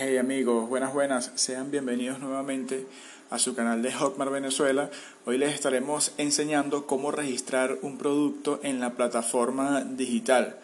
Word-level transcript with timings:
Hey 0.00 0.16
amigos, 0.16 0.68
buenas 0.68 0.94
buenas, 0.94 1.32
sean 1.34 1.72
bienvenidos 1.72 2.20
nuevamente 2.20 2.86
a 3.30 3.38
su 3.40 3.56
canal 3.56 3.82
de 3.82 3.92
Hotmart 3.92 4.30
Venezuela. 4.30 4.90
Hoy 5.24 5.38
les 5.38 5.52
estaremos 5.52 6.12
enseñando 6.18 6.86
cómo 6.86 7.10
registrar 7.10 7.78
un 7.82 7.98
producto 7.98 8.60
en 8.62 8.78
la 8.78 8.90
plataforma 8.90 9.82
digital. 9.82 10.54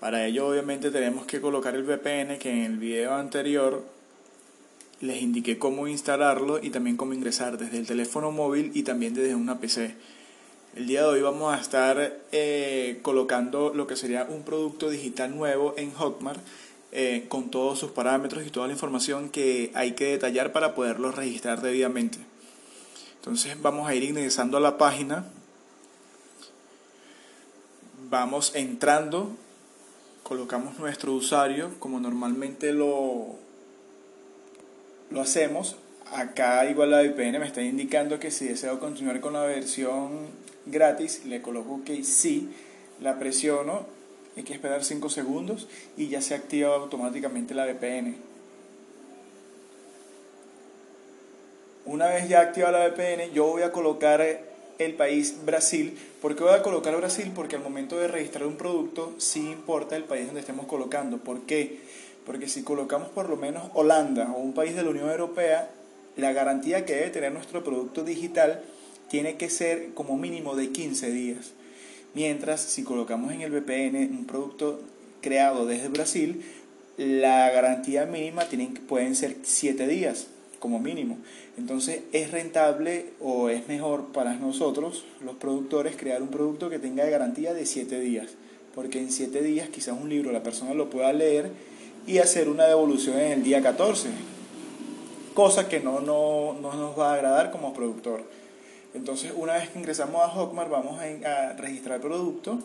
Para 0.00 0.24
ello 0.24 0.48
obviamente 0.48 0.90
tenemos 0.90 1.26
que 1.26 1.42
colocar 1.42 1.74
el 1.74 1.82
VPN 1.82 2.38
que 2.38 2.50
en 2.50 2.62
el 2.62 2.78
video 2.78 3.16
anterior 3.16 3.84
les 5.02 5.20
indiqué 5.20 5.58
cómo 5.58 5.86
instalarlo 5.86 6.58
y 6.64 6.70
también 6.70 6.96
cómo 6.96 7.12
ingresar 7.12 7.58
desde 7.58 7.76
el 7.76 7.86
teléfono 7.86 8.32
móvil 8.32 8.70
y 8.72 8.82
también 8.82 9.12
desde 9.12 9.34
una 9.34 9.60
PC. 9.60 9.94
El 10.74 10.86
día 10.86 11.02
de 11.02 11.08
hoy 11.08 11.20
vamos 11.20 11.54
a 11.54 11.60
estar 11.60 12.18
eh, 12.32 13.00
colocando 13.02 13.74
lo 13.74 13.86
que 13.86 13.96
sería 13.96 14.24
un 14.24 14.42
producto 14.42 14.88
digital 14.88 15.36
nuevo 15.36 15.74
en 15.76 15.90
Hotmart 15.92 16.40
eh, 16.90 17.26
con 17.28 17.50
todos 17.50 17.78
sus 17.78 17.90
parámetros 17.90 18.46
y 18.46 18.50
toda 18.50 18.66
la 18.66 18.72
información 18.72 19.28
que 19.28 19.70
hay 19.74 19.92
que 19.92 20.06
detallar 20.06 20.52
para 20.52 20.74
poderlo 20.74 21.12
registrar 21.12 21.60
debidamente. 21.60 22.18
Entonces 23.16 23.60
vamos 23.60 23.86
a 23.86 23.94
ir 23.94 24.04
ingresando 24.04 24.56
a 24.56 24.60
la 24.60 24.78
página, 24.78 25.26
vamos 28.08 28.54
entrando, 28.54 29.36
colocamos 30.22 30.78
nuestro 30.78 31.12
usuario 31.12 31.72
como 31.78 32.00
normalmente 32.00 32.72
lo, 32.72 33.36
lo 35.10 35.20
hacemos. 35.20 35.76
Acá 36.10 36.64
igual 36.70 36.92
la 36.92 37.02
VPN 37.02 37.38
me 37.38 37.46
está 37.46 37.60
indicando 37.60 38.18
que 38.18 38.30
si 38.30 38.46
deseo 38.46 38.80
continuar 38.80 39.20
con 39.20 39.34
la 39.34 39.42
versión 39.42 40.28
gratis, 40.64 41.26
le 41.26 41.42
coloco 41.42 41.82
que 41.84 42.02
sí, 42.02 42.48
la 42.98 43.18
presiono 43.18 43.97
hay 44.38 44.44
que 44.44 44.52
esperar 44.52 44.84
5 44.84 45.10
segundos 45.10 45.66
y 45.96 46.06
ya 46.06 46.22
se 46.22 46.32
activa 46.32 46.76
automáticamente 46.76 47.54
la 47.54 47.66
VPN. 47.66 48.14
Una 51.84 52.06
vez 52.06 52.28
ya 52.28 52.40
activa 52.40 52.70
la 52.70 52.86
VPN, 52.86 53.32
yo 53.34 53.46
voy 53.46 53.62
a 53.62 53.72
colocar 53.72 54.20
el 54.78 54.94
país 54.94 55.44
Brasil. 55.44 55.98
¿Por 56.22 56.36
qué 56.36 56.44
voy 56.44 56.52
a 56.52 56.62
colocar 56.62 56.96
Brasil? 56.96 57.32
Porque 57.34 57.56
al 57.56 57.62
momento 57.62 57.98
de 57.98 58.06
registrar 58.06 58.46
un 58.46 58.56
producto 58.56 59.12
sí 59.18 59.40
importa 59.40 59.96
el 59.96 60.04
país 60.04 60.26
donde 60.26 60.40
estemos 60.40 60.66
colocando. 60.66 61.18
¿Por 61.18 61.40
qué? 61.40 61.80
Porque 62.24 62.46
si 62.46 62.62
colocamos 62.62 63.08
por 63.08 63.28
lo 63.28 63.36
menos 63.36 63.64
Holanda 63.74 64.30
o 64.36 64.38
un 64.38 64.54
país 64.54 64.76
de 64.76 64.84
la 64.84 64.90
Unión 64.90 65.10
Europea, 65.10 65.68
la 66.16 66.32
garantía 66.32 66.86
que 66.86 66.94
debe 66.94 67.10
tener 67.10 67.32
nuestro 67.32 67.64
producto 67.64 68.04
digital 68.04 68.62
tiene 69.08 69.36
que 69.36 69.50
ser 69.50 69.94
como 69.94 70.16
mínimo 70.16 70.54
de 70.54 70.70
15 70.70 71.10
días. 71.10 71.54
Mientras, 72.14 72.60
si 72.60 72.82
colocamos 72.84 73.32
en 73.32 73.42
el 73.42 73.50
VPN 73.50 74.10
un 74.10 74.26
producto 74.26 74.80
creado 75.20 75.66
desde 75.66 75.88
Brasil, 75.88 76.42
la 76.96 77.48
garantía 77.50 78.06
mínima 78.06 78.46
tienen, 78.46 78.74
pueden 78.74 79.14
ser 79.14 79.36
7 79.42 79.86
días 79.86 80.26
como 80.58 80.80
mínimo. 80.80 81.18
Entonces 81.56 82.00
es 82.12 82.30
rentable 82.30 83.06
o 83.20 83.48
es 83.48 83.68
mejor 83.68 84.06
para 84.06 84.34
nosotros, 84.34 85.04
los 85.24 85.36
productores, 85.36 85.96
crear 85.96 86.22
un 86.22 86.28
producto 86.28 86.70
que 86.70 86.78
tenga 86.78 87.04
garantía 87.06 87.54
de 87.54 87.66
7 87.66 88.00
días. 88.00 88.32
Porque 88.74 88.98
en 88.98 89.10
7 89.10 89.42
días 89.42 89.68
quizás 89.68 89.96
un 90.00 90.08
libro 90.08 90.32
la 90.32 90.42
persona 90.42 90.74
lo 90.74 90.90
pueda 90.90 91.12
leer 91.12 91.50
y 92.06 92.18
hacer 92.18 92.48
una 92.48 92.64
devolución 92.64 93.18
en 93.18 93.32
el 93.32 93.42
día 93.42 93.62
14. 93.62 94.08
Cosa 95.34 95.68
que 95.68 95.80
no, 95.80 96.00
no, 96.00 96.56
no 96.60 96.74
nos 96.74 96.98
va 96.98 97.12
a 97.12 97.14
agradar 97.14 97.52
como 97.52 97.74
productor. 97.74 98.22
Entonces, 98.94 99.32
una 99.36 99.54
vez 99.54 99.68
que 99.68 99.78
ingresamos 99.78 100.22
a 100.22 100.28
Hotmart, 100.28 100.70
vamos 100.70 101.00
a, 101.00 101.52
registrar 101.54 101.96
el 101.96 102.02
producto. 102.02 102.58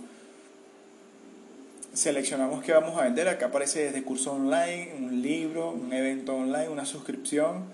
Seleccionamos 1.93 2.63
qué 2.63 2.71
vamos 2.71 2.97
a 2.97 3.03
vender. 3.03 3.27
Acá 3.27 3.47
aparece 3.47 3.85
desde 3.85 4.03
curso 4.03 4.33
online, 4.33 4.94
un 4.97 5.21
libro, 5.21 5.71
un 5.71 5.91
evento 5.94 6.35
online, 6.35 6.69
una 6.69 6.85
suscripción. 6.85 7.66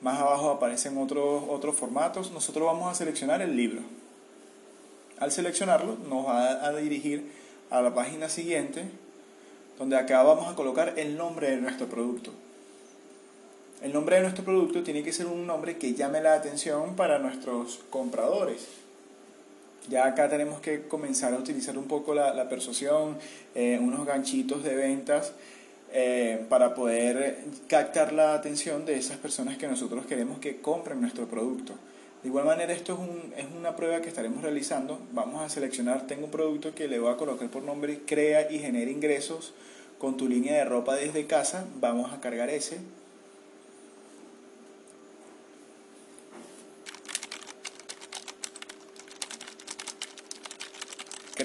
Más 0.00 0.18
abajo 0.18 0.50
aparecen 0.50 0.96
otros, 0.96 1.44
otros 1.48 1.76
formatos. 1.76 2.32
Nosotros 2.32 2.66
vamos 2.66 2.90
a 2.90 2.94
seleccionar 2.94 3.42
el 3.42 3.56
libro. 3.56 3.82
Al 5.18 5.30
seleccionarlo, 5.32 5.96
nos 6.08 6.26
va 6.26 6.64
a 6.66 6.72
dirigir 6.76 7.30
a 7.70 7.82
la 7.82 7.94
página 7.94 8.28
siguiente, 8.28 8.84
donde 9.78 9.96
acá 9.96 10.22
vamos 10.22 10.50
a 10.50 10.54
colocar 10.54 10.94
el 10.96 11.16
nombre 11.16 11.50
de 11.50 11.56
nuestro 11.58 11.88
producto. 11.88 12.32
El 13.80 13.92
nombre 13.92 14.16
de 14.16 14.22
nuestro 14.22 14.44
producto 14.44 14.82
tiene 14.82 15.04
que 15.04 15.12
ser 15.12 15.26
un 15.26 15.46
nombre 15.46 15.78
que 15.78 15.94
llame 15.94 16.20
la 16.20 16.34
atención 16.34 16.96
para 16.96 17.20
nuestros 17.20 17.78
compradores. 17.90 18.66
Ya 19.88 20.04
acá 20.04 20.28
tenemos 20.28 20.60
que 20.60 20.88
comenzar 20.88 21.32
a 21.32 21.36
utilizar 21.36 21.78
un 21.78 21.86
poco 21.86 22.12
la, 22.12 22.48
persuasión, 22.48 23.16
eh, 23.54 23.78
unos 23.80 24.04
ganchitos 24.04 24.64
de 24.64 24.74
ventas 24.74 25.32
eh, 25.92 26.44
para 26.48 26.74
poder 26.74 27.38
captar 27.68 28.12
la 28.12 28.34
atención 28.34 28.84
de 28.84 28.98
esas 28.98 29.16
personas 29.16 29.56
que 29.58 29.68
nosotros 29.68 30.06
queremos 30.06 30.40
que 30.40 30.60
compren 30.60 31.00
nuestro 31.00 31.26
producto. 31.26 31.74
De 32.24 32.30
igual 32.30 32.46
manera, 32.46 32.72
esto 32.72 32.94
es, 32.94 32.98
un, 32.98 33.32
es 33.36 33.46
una 33.56 33.76
prueba 33.76 34.02
que 34.02 34.08
estaremos 34.08 34.42
realizando. 34.42 34.98
Vamos 35.12 35.40
a 35.40 35.48
seleccionar, 35.48 36.08
tengo 36.08 36.24
un 36.24 36.32
producto 36.32 36.74
que 36.74 36.88
le 36.88 36.98
voy 36.98 37.12
a 37.12 37.16
colocar 37.16 37.48
por 37.48 37.62
nombre 37.62 38.00
Crea 38.04 38.50
y 38.50 38.58
genera 38.58 38.90
ingresos 38.90 39.54
con 40.00 40.16
tu 40.16 40.28
línea 40.28 40.56
de 40.56 40.64
ropa 40.64 40.96
desde 40.96 41.26
casa. 41.26 41.64
Vamos 41.80 42.12
a 42.12 42.20
cargar 42.20 42.50
ese 42.50 42.78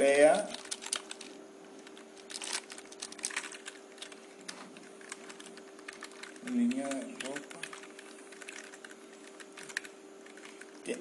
crea. 0.03 0.49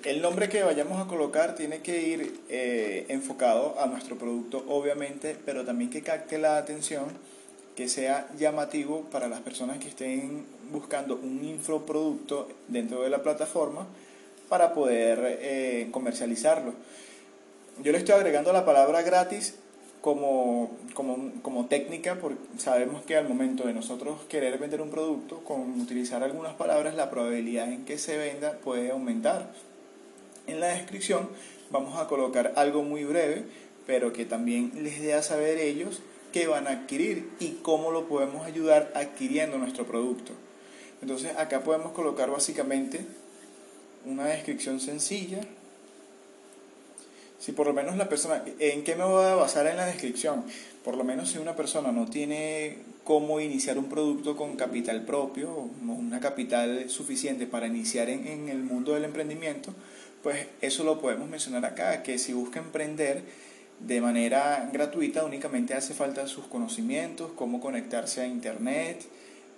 El 0.05 0.21
nombre 0.23 0.49
que 0.49 0.63
vayamos 0.63 1.01
a 1.01 1.09
colocar 1.09 1.55
tiene 1.55 1.81
que 1.81 2.01
ir 2.03 2.41
eh, 2.49 3.07
enfocado 3.09 3.81
a 3.81 3.87
nuestro 3.87 4.17
producto, 4.17 4.65
obviamente, 4.69 5.37
pero 5.45 5.65
también 5.65 5.91
que 5.91 6.03
capte 6.03 6.39
la 6.39 6.57
atención, 6.57 7.07
que 7.75 7.89
sea 7.89 8.29
llamativo 8.39 9.09
para 9.11 9.29
las 9.29 9.41
personas 9.41 9.79
que 9.79 9.89
estén 9.89 10.45
buscando 10.71 11.17
un 11.17 11.43
infoproducto 11.45 12.49
dentro 12.69 13.03
de 13.03 13.11
la 13.11 13.23
plataforma 13.23 13.87
para 14.49 14.75
poder 14.75 15.39
eh, 15.41 15.89
comercializarlo. 15.91 16.75
Yo 17.81 17.93
le 17.93 17.99
estoy 17.99 18.15
agregando 18.15 18.53
la 18.53 18.65
palabra 18.65 19.03
gratis 19.03 19.55
como, 20.03 20.71
como, 20.95 21.67
técnica, 21.67 22.17
porque 22.21 22.41
sabemos 22.59 23.03
que 23.03 23.17
al 23.17 23.29
momento 23.29 23.67
de 23.67 23.73
nosotros 23.73 24.21
querer 24.29 24.59
vender 24.59 24.83
un 24.83 24.91
producto, 24.91 25.43
con 25.45 25.81
utilizar 25.81 26.23
algunas 26.23 26.55
palabras, 26.55 26.95
la 26.95 27.09
probabilidad 27.09 27.73
en 27.73 27.85
que 27.85 27.99
se 27.99 28.19
venda 28.19 28.59
puede 28.65 28.91
aumentar. 28.91 29.53
En 30.47 30.61
la 30.61 30.69
descripción 30.69 31.29
vamos 31.71 31.99
a 31.99 32.09
colocar 32.09 32.53
algo 32.57 32.83
muy 32.83 33.05
breve, 33.05 33.45
pero 33.87 34.13
que 34.13 34.27
también 34.27 34.73
les 34.83 35.01
dé 35.01 35.15
a 35.15 35.23
saber 35.23 35.59
ellos 35.59 36.03
qué 36.33 36.49
van 36.49 36.67
a 36.67 36.71
adquirir 36.71 37.31
y 37.39 37.61
cómo 37.63 37.91
lo 37.93 38.09
podemos 38.09 38.45
ayudar 38.45 38.93
adquiriendo 38.95 39.57
nuestro 39.59 39.87
producto. 39.87 40.33
Entonces 41.01 41.37
acá 41.37 41.63
podemos 41.63 41.93
colocar 41.93 42.31
básicamente 42.31 43.07
una 44.05 44.27
descripción 44.27 44.81
sencilla, 44.81 45.41
si 47.43 47.51
por 47.51 47.67
lo 47.67 47.73
menos 47.73 47.97
la 47.97 48.09
persona, 48.09 48.45
¿en 48.61 48.85
qué 48.85 48.95
me 48.95 49.03
voy 49.03 49.25
a 49.25 49.35
basar 49.35 49.67
en 49.67 49.77
la 49.77 49.85
descripción? 49.87 50.45
Por 50.85 50.97
lo 50.97 51.03
menos 51.03 51.31
si 51.31 51.39
una 51.39 51.57
persona 51.57 51.91
no 51.91 52.07
tiene 52.07 52.79
cómo 53.03 53.41
iniciar 53.41 53.79
un 53.79 53.89
producto 53.89 54.37
con 54.37 54.55
capital 54.55 55.03
propio, 55.03 55.69
una 55.83 56.21
capital 56.21 56.89
suficiente 56.89 57.49
para 57.49 57.67
iniciar 57.67 58.11
en, 58.11 58.29
en 58.29 58.49
el 58.49 58.63
mundo 58.63 58.95
del 58.95 59.03
emprendimiento, 59.05 59.75
pues 60.23 60.47
eso 60.61 60.85
lo 60.85 61.01
podemos 61.01 61.29
mencionar 61.29 61.65
acá, 61.65 62.05
que 62.05 62.17
si 62.17 62.33
busca 62.33 62.61
emprender 62.61 63.23
de 63.81 64.01
manera 64.01 64.71
gratuita 64.73 65.25
únicamente 65.25 65.75
hace 65.75 65.95
falta 65.95 66.29
sus 66.29 66.47
conocimientos, 66.47 67.33
cómo 67.35 67.61
conectarse 67.61 68.21
a 68.21 68.27
internet, 68.29 69.05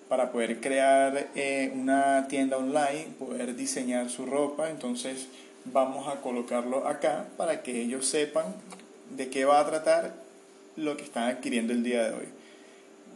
para 0.08 0.32
poder 0.32 0.60
crear 0.60 1.28
eh, 1.34 1.70
una 1.74 2.28
tienda 2.28 2.56
online, 2.56 3.08
poder 3.18 3.54
diseñar 3.56 4.08
su 4.08 4.24
ropa, 4.24 4.70
entonces 4.70 5.28
vamos 5.64 6.08
a 6.08 6.20
colocarlo 6.20 6.86
acá 6.86 7.26
para 7.36 7.62
que 7.62 7.80
ellos 7.80 8.06
sepan 8.06 8.54
de 9.16 9.28
qué 9.28 9.44
va 9.44 9.60
a 9.60 9.66
tratar 9.66 10.14
lo 10.76 10.96
que 10.96 11.04
están 11.04 11.24
adquiriendo 11.24 11.72
el 11.72 11.82
día 11.82 12.04
de 12.04 12.14
hoy. 12.14 12.28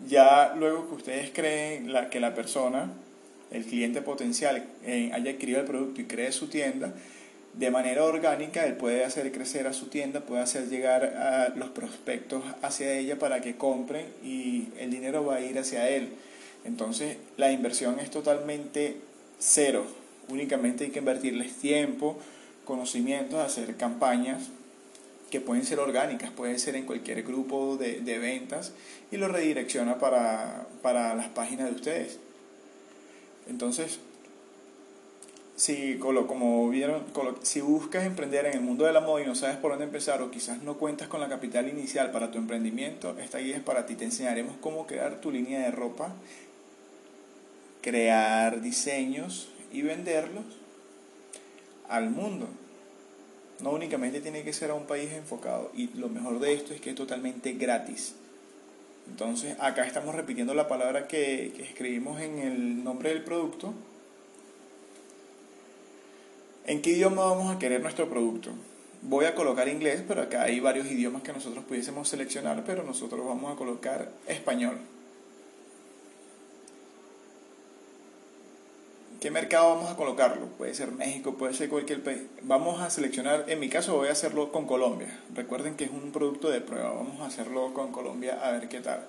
Ya 0.09 0.55
luego 0.57 0.89
que 0.89 0.95
ustedes 0.95 1.31
creen 1.31 1.93
la, 1.93 2.09
que 2.09 2.21
la 2.21 2.35
persona, 2.35 2.91
el 3.51 3.65
cliente 3.65 4.01
potencial, 4.01 4.65
eh, 4.85 5.11
haya 5.13 5.33
adquirido 5.33 5.61
el 5.61 5.67
producto 5.67 6.01
y 6.01 6.05
cree 6.05 6.31
su 6.33 6.49
tienda, 6.49 6.95
de 7.55 7.71
manera 7.71 8.05
orgánica 8.05 8.65
él 8.65 8.75
puede 8.75 9.05
hacer 9.05 9.33
crecer 9.33 9.67
a 9.67 9.73
su 9.73 9.87
tienda, 9.87 10.21
puede 10.21 10.43
hacer 10.43 10.69
llegar 10.69 11.05
a 11.05 11.49
los 11.57 11.71
prospectos 11.71 12.45
hacia 12.63 12.93
ella 12.93 13.19
para 13.19 13.41
que 13.41 13.57
compren 13.57 14.07
y 14.23 14.69
el 14.79 14.91
dinero 14.91 15.25
va 15.25 15.37
a 15.37 15.41
ir 15.41 15.59
hacia 15.59 15.89
él. 15.89 16.11
Entonces 16.65 17.17
la 17.37 17.51
inversión 17.51 17.99
es 17.99 18.11
totalmente 18.11 18.97
cero, 19.41 19.87
únicamente 20.29 20.85
hay 20.85 20.91
que 20.91 21.01
invertirles 21.01 21.55
tiempo, 21.55 22.19
conocimientos, 22.69 23.41
hacer 23.41 23.77
campañas 23.79 24.51
que 25.31 25.41
pueden 25.41 25.65
ser 25.65 25.81
orgánicas, 25.81 26.31
pueden 26.31 26.59
ser 26.59 26.77
en 26.77 26.85
cualquier 26.85 27.23
grupo 27.23 27.79
de, 27.79 28.19
ventas 28.19 28.73
y 29.11 29.17
lo 29.17 29.29
redirecciona 29.29 29.99
para, 29.99 30.67
para 30.83 31.15
las 31.15 31.29
páginas 31.29 31.71
de 31.71 31.77
ustedes. 31.77 32.19
Entonces, 33.49 34.01
si, 35.57 35.97
como 35.97 36.69
vieron, 36.69 37.05
si 37.41 37.63
buscas 37.63 38.05
emprender 38.05 38.45
en 38.45 38.53
el 38.53 38.61
mundo 38.61 38.85
de 38.85 38.93
la 38.93 39.01
moda 39.01 39.23
y 39.23 39.27
no 39.27 39.35
sabes 39.35 39.57
por 39.57 39.71
dónde 39.71 39.87
empezar 39.87 40.21
o 40.21 40.31
quizás 40.31 40.63
no 40.63 40.77
cuentas 40.77 41.09
con 41.09 41.21
la 41.21 41.29
capital 41.31 41.71
inicial 41.71 42.11
para 42.11 42.31
tu 42.31 42.37
emprendimiento, 42.37 43.17
esta 43.19 43.39
guía 43.39 43.57
es 43.57 43.63
para 43.63 43.87
ti. 43.87 43.95
Te 43.95 44.05
enseñaremos 44.05 44.57
cómo 44.61 44.87
crear 44.87 45.23
tu 45.23 45.31
línea 45.31 45.61
de 45.61 45.71
ropa, 45.71 46.13
crear 47.81 48.61
diseños 48.61 49.49
y 49.73 49.81
venderlos 49.81 50.58
al 51.89 52.11
mundo. 52.11 52.49
No 53.61 53.71
únicamente 53.71 54.21
tiene 54.21 54.45
que 54.45 54.53
ser 54.53 54.71
a 54.71 54.75
un 54.75 54.87
país 54.87 55.13
enfocado. 55.13 55.71
Y 55.75 55.89
lo 55.95 56.09
mejor 56.09 56.39
de 56.39 56.53
esto 56.53 56.73
es 56.73 56.81
que 56.81 56.91
es 56.91 56.97
totalmente 56.97 57.53
gratis. 57.53 58.15
Entonces 59.09 59.57
acá 59.59 59.87
estamos 59.87 60.15
repitiendo 60.15 60.55
la 60.55 60.69
palabra 60.69 61.09
que, 61.09 61.53
escribimos 61.59 62.21
en 62.21 62.39
el 62.39 62.85
nombre 62.85 63.09
del 63.09 63.25
producto 63.25 63.73
¿En 66.67 66.83
qué 66.83 66.91
idioma 66.91 67.25
vamos 67.25 67.51
a 67.51 67.59
querer 67.59 67.81
nuestro 67.81 68.11
producto? 68.11 68.51
Voy 69.01 69.25
a 69.25 69.35
colocar 69.35 69.69
inglés, 69.69 70.05
pero 70.07 70.21
acá 70.21 70.43
hay 70.43 70.61
varios 70.61 70.87
idiomas 70.87 71.23
que 71.23 71.33
nosotros 71.33 71.65
pudiésemos 71.65 72.07
seleccionar, 72.11 72.63
pero 72.67 72.83
nosotros 72.83 73.25
vamos 73.25 73.51
a 73.51 73.57
colocar 73.57 74.11
español. 74.27 74.77
¿Qué 79.21 79.33
mercado 79.33 79.75
vamos 79.75 79.91
a 79.91 79.97
colocarlo? 79.97 80.47
Puede 80.47 80.75
ser 80.75 80.93
México, 80.93 81.35
puede 81.35 81.53
ser 81.53 81.69
cualquier 81.69 82.05
país. 82.05 82.23
Vamos 82.43 82.81
a 82.81 82.89
seleccionar, 82.89 83.47
en 83.49 83.59
mi 83.59 83.69
caso 83.69 83.97
voy 83.97 84.09
a 84.09 84.13
hacerlo 84.13 84.53
con 84.53 84.65
Colombia. 84.65 85.09
Recuerden 85.35 85.75
que 85.75 85.85
es 85.85 85.91
un 85.91 86.13
producto 86.13 86.51
de 86.51 86.61
prueba, 86.61 86.93
vamos 86.93 87.21
a 87.21 87.27
hacerlo 87.27 87.75
con 87.75 87.91
Colombia 87.91 88.39
a 88.41 88.53
ver 88.53 88.69
qué 88.69 88.79
tal. 88.81 89.05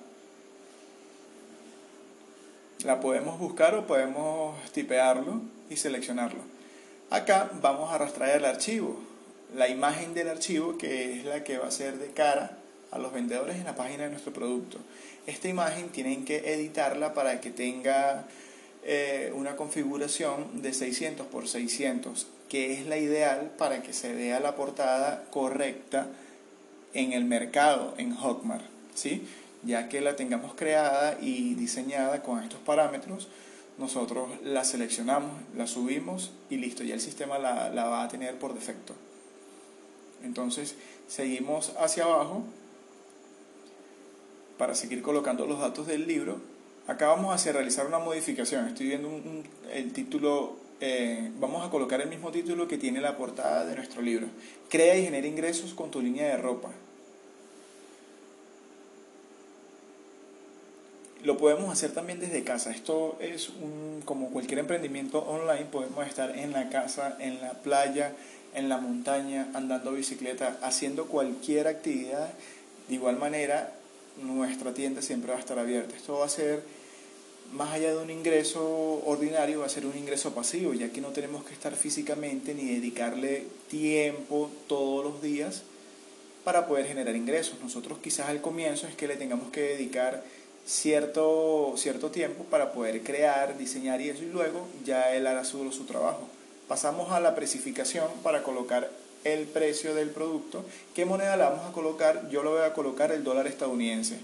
La 2.82 2.98
podemos 2.98 3.38
buscar 3.38 3.76
o 3.76 3.86
podemos 3.86 4.60
tipearlo 4.72 5.42
y 5.68 5.76
seleccionarlo. 5.76 6.40
Acá 7.10 7.48
vamos 7.62 7.92
a 7.92 7.94
arrastrar 7.94 8.30
el 8.30 8.44
archivo, 8.44 8.98
la 9.54 9.68
imagen 9.68 10.12
del 10.12 10.28
archivo 10.28 10.76
que 10.76 11.20
es 11.20 11.24
la 11.24 11.44
que 11.44 11.58
va 11.58 11.68
a 11.68 11.70
ser 11.70 11.98
de 11.98 12.08
cara 12.08 12.58
a 12.90 12.98
los 12.98 13.12
vendedores 13.12 13.58
en 13.58 13.64
la 13.64 13.76
página 13.76 14.04
de 14.04 14.10
nuestro 14.10 14.32
producto. 14.32 14.78
Esta 15.28 15.46
imagen 15.46 15.90
tienen 15.90 16.24
que 16.24 16.52
editarla 16.52 17.14
para 17.14 17.40
que 17.40 17.50
tenga 17.50 18.26
eh, 18.84 19.32
una 19.34 19.56
configuración 19.56 20.62
de 20.62 20.72
600 20.72 21.26
por 21.26 21.48
600, 21.48 22.26
que 22.48 22.72
es 22.72 22.86
la 22.86 22.98
ideal 22.98 23.52
para 23.58 23.82
que 23.82 23.92
se 23.92 24.12
vea 24.12 24.40
la 24.40 24.56
portada 24.56 25.24
correcta 25.30 26.08
en 26.94 27.12
el 27.12 27.24
mercado, 27.24 27.94
en 27.98 28.14
Hotmart, 28.14 28.64
¿sí? 28.94 29.26
ya 29.62 29.88
que 29.88 30.00
la 30.00 30.16
tengamos 30.16 30.54
creada 30.54 31.18
y 31.20 31.54
diseñada 31.54 32.22
con 32.22 32.42
estos 32.42 32.60
parámetros 32.60 33.28
nosotros 33.80 34.28
la 34.44 34.62
seleccionamos, 34.62 35.32
la 35.56 35.66
subimos 35.66 36.32
y 36.50 36.58
listo, 36.58 36.84
ya 36.84 36.94
el 36.94 37.00
sistema 37.00 37.38
la, 37.38 37.70
la 37.70 37.86
va 37.86 38.04
a 38.04 38.08
tener 38.08 38.38
por 38.38 38.52
defecto. 38.52 38.94
Entonces 40.22 40.74
seguimos 41.08 41.72
hacia 41.78 42.04
abajo 42.04 42.44
para 44.58 44.74
seguir 44.74 45.00
colocando 45.00 45.46
los 45.46 45.60
datos 45.60 45.86
del 45.86 46.06
libro. 46.06 46.42
Acá 46.90 47.06
vamos 47.06 47.46
a 47.46 47.52
realizar 47.52 47.86
una 47.86 48.00
modificación. 48.00 48.66
Estoy 48.66 48.88
viendo 48.88 49.06
un, 49.06 49.44
el 49.72 49.92
título, 49.92 50.56
eh, 50.80 51.30
vamos 51.38 51.64
a 51.64 51.70
colocar 51.70 52.00
el 52.00 52.08
mismo 52.08 52.32
título 52.32 52.66
que 52.66 52.78
tiene 52.78 53.00
la 53.00 53.16
portada 53.16 53.64
de 53.64 53.76
nuestro 53.76 54.02
libro. 54.02 54.26
Crea 54.68 54.96
y 54.96 55.04
genera 55.04 55.24
ingresos 55.24 55.72
con 55.72 55.92
tu 55.92 56.02
línea 56.02 56.26
de 56.26 56.36
ropa. 56.36 56.72
lo 61.22 61.36
podemos 61.36 61.70
hacer 61.70 61.92
también 61.92 62.18
desde 62.18 62.42
casa. 62.42 62.70
Esto 62.70 63.18
es 63.20 63.50
un, 63.50 64.02
como 64.06 64.30
cualquier 64.30 64.58
emprendimiento 64.58 65.18
online, 65.18 65.66
podemos 65.66 66.06
estar 66.06 66.36
en 66.36 66.52
la 66.52 66.70
casa, 66.70 67.16
en 67.20 67.42
la 67.42 67.52
playa, 67.52 68.14
en 68.54 68.70
la 68.70 68.78
montaña, 68.78 69.48
andando 69.52 69.92
bicicleta, 69.92 70.56
haciendo 70.62 71.06
cualquier 71.06 71.68
actividad. 71.68 72.30
De 72.88 72.94
igual 72.94 73.18
manera, 73.18 73.74
nuestra 74.22 74.72
tienda 74.72 75.02
siempre 75.02 75.30
va 75.30 75.36
a 75.36 75.40
estar 75.40 75.58
abierta. 75.58 75.94
Esto 75.94 76.18
va 76.18 76.24
a 76.24 76.30
ser, 76.30 76.62
más 77.52 77.72
allá 77.72 77.90
de 77.90 78.02
un 78.02 78.10
ingreso 78.10 79.02
ordinario, 79.04 79.60
va 79.60 79.66
a 79.66 79.70
ser 79.70 79.86
un 79.86 79.96
ingreso 79.96 80.32
pasivo, 80.34 80.72
ya 80.74 80.90
que 80.90 81.00
no 81.00 81.08
tenemos 81.08 81.44
que 81.44 81.52
estar 81.52 81.74
físicamente 81.74 82.54
ni 82.54 82.64
dedicarle 82.64 83.46
tiempo 83.68 84.50
todos 84.68 85.04
los 85.04 85.22
días 85.22 85.62
para 86.44 86.66
poder 86.66 86.86
generar 86.86 87.16
ingresos. 87.16 87.58
Nosotros 87.62 87.98
quizás 88.02 88.28
al 88.28 88.40
comienzo 88.40 88.86
es 88.86 88.94
que 88.94 89.08
le 89.08 89.16
tengamos 89.16 89.50
que 89.50 89.60
dedicar 89.60 90.22
cierto, 90.66 91.74
cierto 91.76 92.10
tiempo 92.10 92.44
para 92.44 92.72
poder 92.72 93.02
crear, 93.02 93.58
diseñar 93.58 94.00
y 94.00 94.10
eso, 94.10 94.22
y 94.22 94.28
luego 94.28 94.66
ya 94.84 95.14
él 95.14 95.26
hará 95.26 95.44
su, 95.44 95.72
su 95.72 95.84
trabajo. 95.84 96.28
Pasamos 96.68 97.10
a 97.10 97.20
la 97.20 97.34
precificación 97.34 98.08
para 98.22 98.42
colocar 98.42 98.90
el 99.24 99.46
precio 99.46 99.94
del 99.94 100.10
producto. 100.10 100.64
¿Qué 100.94 101.04
moneda 101.04 101.36
la 101.36 101.50
vamos 101.50 101.68
a 101.68 101.72
colocar? 101.72 102.28
Yo 102.30 102.42
lo 102.42 102.52
voy 102.52 102.62
a 102.62 102.72
colocar 102.72 103.10
el 103.12 103.24
dólar 103.24 103.46
estadounidense. 103.46 104.18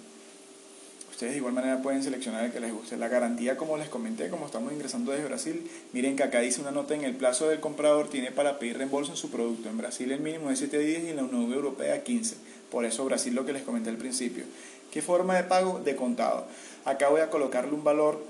Ustedes 1.17 1.33
de 1.33 1.39
igual 1.39 1.55
manera 1.55 1.81
pueden 1.81 2.03
seleccionar 2.03 2.45
el 2.45 2.53
que 2.53 2.61
les 2.61 2.71
guste. 2.71 2.99
La 2.99 3.09
garantía, 3.09 3.57
como 3.57 3.79
les 3.79 3.89
comenté, 3.89 4.29
como 4.29 4.45
estamos 4.45 4.71
ingresando 4.71 5.13
desde 5.13 5.25
Brasil, 5.25 5.67
miren 5.95 6.15
que 6.15 6.23
acá 6.23 6.41
dice 6.41 6.61
una 6.61 6.73
nota 6.73 6.95
en 6.95 7.05
el 7.05 7.17
plazo 7.17 7.49
del 7.49 7.59
comprador 7.59 8.11
tiene 8.11 8.33
para 8.33 8.59
pedir 8.59 8.77
reembolso 8.77 9.13
en 9.13 9.17
su 9.17 9.31
producto. 9.31 9.71
En 9.71 9.79
Brasil 9.79 10.13
el 10.13 10.21
mínimo 10.21 10.51
es 10.51 10.59
7 10.59 10.79
días 10.79 11.05
y 11.05 11.09
en 11.09 11.17
la 11.17 11.25
Unión 11.25 11.51
Europea 11.51 12.05
15. 12.05 12.37
Por 12.71 12.85
eso 12.85 13.03
Brasil 13.07 13.35
lo 13.35 13.47
que 13.47 13.55
les 13.55 13.63
comenté 13.63 13.89
al 13.89 13.97
principio. 13.97 14.45
¿Qué 14.91 15.01
forma 15.01 15.35
de 15.37 15.45
pago? 15.45 15.81
De 15.83 15.97
contado. 15.97 16.45
Acá 16.85 17.09
voy 17.09 17.23
a 17.23 17.31
colocarle 17.31 17.73
un 17.73 17.83
valor 17.83 18.23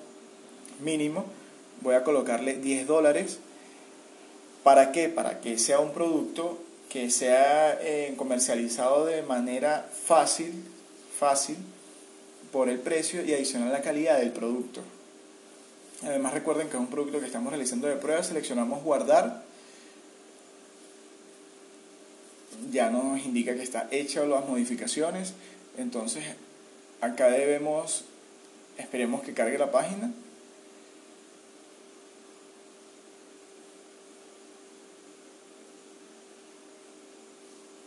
mínimo, 0.81 1.25
voy 1.81 1.97
a 1.97 2.05
colocarle 2.05 2.55
10 2.55 2.87
dólares. 2.87 3.41
¿Para 4.62 4.93
qué? 4.93 5.09
Para 5.09 5.41
que 5.41 5.59
sea 5.59 5.81
un 5.81 5.93
producto 5.93 6.56
que 6.88 7.11
sea 7.11 7.81
eh, 7.81 8.15
comercializado 8.17 9.06
de 9.06 9.25
manera 9.25 9.91
fácil, 10.05 10.53
fácil, 11.19 11.56
por 12.52 12.69
el 12.69 12.78
precio 12.78 13.25
y 13.25 13.32
adicional 13.34 13.72
la 13.72 13.82
calidad 13.82 14.19
del 14.19 14.32
producto. 14.32 14.82
Además 16.02 16.34
recuerden 16.34 16.69
que 16.69 16.76
es 16.76 16.81
un 16.81 16.88
producto 16.88 17.20
que 17.20 17.26
estamos 17.26 17.50
realizando 17.50 17.88
de 17.88 17.96
prueba, 17.96 18.22
seleccionamos 18.22 18.82
guardar, 18.82 19.44
ya 22.70 22.90
nos 22.90 23.25
indica 23.25 23.54
que 23.54 23.62
está 23.62 23.88
hecha 23.90 24.25
las 24.25 24.46
modificaciones, 24.46 25.34
entonces 25.78 26.25
acá 27.00 27.28
debemos, 27.28 28.04
esperemos 28.76 29.22
que 29.22 29.32
cargue 29.32 29.58
la 29.58 29.70
página. 29.70 30.12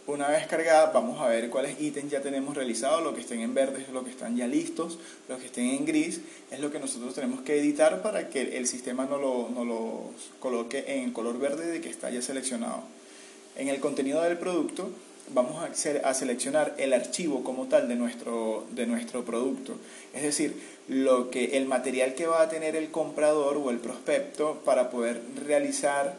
Una 0.09 0.27
vez 0.27 0.47
cargada, 0.47 0.87
vamos 0.91 1.21
a 1.21 1.27
ver 1.27 1.51
cuáles 1.51 1.79
ítems 1.79 2.11
ya 2.11 2.19
tenemos 2.19 2.55
realizados, 2.55 3.03
lo 3.03 3.13
que 3.13 3.21
estén 3.21 3.41
en 3.41 3.53
verde 3.53 3.83
es 3.83 3.89
lo 3.89 4.03
que 4.03 4.09
están 4.09 4.35
ya 4.35 4.47
listos, 4.47 4.97
los 5.27 5.37
que 5.37 5.45
estén 5.45 5.69
en 5.69 5.85
gris 5.85 6.21
es 6.49 6.59
lo 6.59 6.71
que 6.71 6.79
nosotros 6.79 7.13
tenemos 7.13 7.41
que 7.41 7.59
editar 7.59 8.01
para 8.01 8.27
que 8.29 8.57
el 8.57 8.65
sistema 8.65 9.05
no 9.05 9.19
lo, 9.19 9.49
no 9.53 9.65
los 9.65 10.31
coloque 10.39 10.83
en 10.87 11.13
color 11.13 11.37
verde 11.37 11.67
de 11.67 11.79
que 11.79 11.91
está 11.91 12.09
ya 12.09 12.23
seleccionado. 12.23 12.81
En 13.55 13.67
el 13.67 13.79
contenido 13.79 14.23
del 14.23 14.39
producto 14.39 14.89
vamos 15.31 15.63
a, 15.63 16.09
a 16.09 16.13
seleccionar 16.15 16.73
el 16.79 16.93
archivo 16.93 17.43
como 17.43 17.67
tal 17.67 17.87
de 17.87 17.95
nuestro, 17.95 18.65
de 18.71 18.87
nuestro 18.87 19.23
producto. 19.23 19.75
Es 20.15 20.23
decir, 20.23 20.59
lo 20.87 21.29
que, 21.29 21.55
el 21.57 21.67
material 21.67 22.15
que 22.15 22.25
va 22.25 22.41
a 22.41 22.49
tener 22.49 22.75
el 22.75 22.89
comprador 22.89 23.57
o 23.57 23.69
el 23.69 23.77
prospecto 23.77 24.59
para 24.65 24.89
poder 24.89 25.21
realizar 25.45 26.17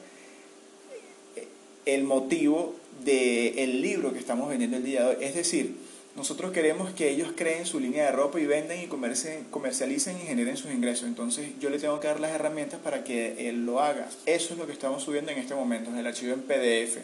el 1.86 2.04
motivo 2.04 2.74
del 3.04 3.80
libro 3.80 4.12
que 4.12 4.18
estamos 4.18 4.48
vendiendo 4.48 4.76
el 4.76 4.84
día 4.84 5.02
de 5.02 5.16
hoy. 5.16 5.24
Es 5.24 5.34
decir, 5.34 5.76
nosotros 6.16 6.52
queremos 6.52 6.92
que 6.92 7.08
ellos 7.08 7.32
creen 7.36 7.66
su 7.66 7.80
línea 7.80 8.06
de 8.06 8.12
ropa 8.12 8.40
y 8.40 8.46
venden 8.46 8.82
y 8.82 8.88
comercialicen 8.88 10.16
y 10.18 10.26
generen 10.26 10.56
sus 10.56 10.72
ingresos. 10.72 11.08
Entonces 11.08 11.50
yo 11.60 11.70
le 11.70 11.78
tengo 11.78 12.00
que 12.00 12.08
dar 12.08 12.20
las 12.20 12.32
herramientas 12.32 12.80
para 12.80 13.04
que 13.04 13.48
él 13.48 13.64
lo 13.64 13.80
haga. 13.80 14.08
Eso 14.26 14.52
es 14.52 14.58
lo 14.58 14.66
que 14.66 14.72
estamos 14.72 15.02
subiendo 15.02 15.30
en 15.30 15.38
este 15.38 15.54
momento, 15.54 15.90
el 15.96 16.06
archivo 16.06 16.34
en 16.34 16.42
PDF. 16.42 16.98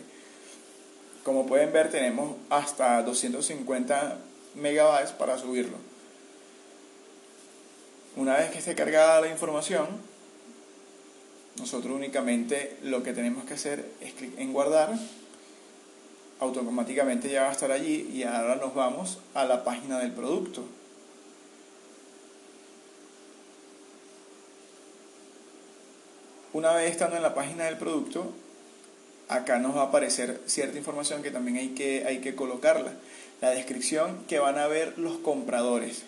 Como 1.22 1.46
pueden 1.46 1.72
ver 1.72 1.90
tenemos 1.90 2.36
hasta 2.50 3.02
250 3.02 4.18
megabytes 4.54 5.12
para 5.12 5.38
subirlo. 5.38 5.76
Una 8.16 8.36
vez 8.36 8.50
que 8.50 8.58
esté 8.58 8.74
cargada 8.74 9.20
la 9.20 9.28
información, 9.28 9.86
nosotros 11.58 11.94
únicamente 11.94 12.76
lo 12.82 13.02
que 13.02 13.12
tenemos 13.12 13.44
que 13.44 13.54
hacer 13.54 13.84
es 14.00 14.12
clic 14.12 14.38
en 14.38 14.52
guardar, 14.52 14.94
automáticamente 16.40 17.30
ya 17.30 17.42
va 17.42 17.48
a 17.48 17.52
estar 17.52 17.72
allí 17.72 18.10
y 18.12 18.24
ahora 18.24 18.56
nos 18.56 18.74
vamos 18.74 19.18
a 19.34 19.44
la 19.44 19.64
página 19.64 19.98
del 19.98 20.12
producto. 20.12 20.64
Una 26.52 26.72
vez 26.72 26.90
estando 26.90 27.16
en 27.16 27.22
la 27.22 27.34
página 27.34 27.64
del 27.64 27.76
producto, 27.76 28.32
acá 29.28 29.58
nos 29.58 29.76
va 29.76 29.82
a 29.82 29.84
aparecer 29.86 30.40
cierta 30.46 30.78
información 30.78 31.22
que 31.22 31.30
también 31.30 31.58
hay 31.58 31.68
que, 31.70 32.04
hay 32.06 32.20
que 32.20 32.34
colocarla. 32.34 32.92
La 33.40 33.50
descripción 33.50 34.24
que 34.26 34.38
van 34.38 34.56
a 34.58 34.66
ver 34.66 34.98
los 34.98 35.18
compradores. 35.18 36.04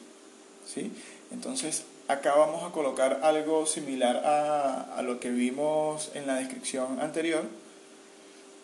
¿sí? 0.67 0.90
Entonces, 1.31 1.85
acá 2.09 2.35
vamos 2.35 2.65
a 2.65 2.73
colocar 2.73 3.21
algo 3.23 3.67
similar 3.67 4.17
a, 4.25 4.97
a 4.97 5.03
lo 5.03 5.21
que 5.21 5.31
vimos 5.31 6.11
en 6.15 6.27
la 6.27 6.37
descripción 6.37 7.00
anterior. 7.00 7.45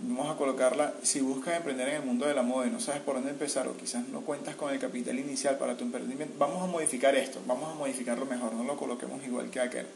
Vamos 0.00 0.28
a 0.28 0.36
colocarla, 0.36 0.92
si 1.02 1.20
buscas 1.20 1.56
emprender 1.56 1.88
en 1.88 1.94
el 1.96 2.02
mundo 2.02 2.26
de 2.26 2.34
la 2.34 2.42
moda 2.42 2.66
y 2.66 2.70
no 2.70 2.80
sabes 2.80 3.00
por 3.00 3.14
dónde 3.14 3.30
empezar 3.30 3.68
o 3.68 3.76
quizás 3.76 4.08
no 4.08 4.22
cuentas 4.22 4.56
con 4.56 4.72
el 4.72 4.80
capital 4.80 5.18
inicial 5.18 5.56
para 5.56 5.76
tu 5.76 5.84
emprendimiento, 5.84 6.34
vamos 6.36 6.62
a 6.62 6.66
modificar 6.66 7.14
esto, 7.14 7.40
vamos 7.46 7.70
a 7.70 7.74
modificarlo 7.74 8.26
mejor, 8.26 8.52
no 8.54 8.64
lo 8.64 8.76
coloquemos 8.76 9.24
igual 9.24 9.50
que 9.50 9.60
aquel. 9.60 9.86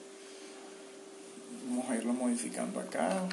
Vamos 1.69 1.91
a 1.91 1.97
irlo 1.97 2.13
modificando 2.13 2.81
acá. 2.81 3.25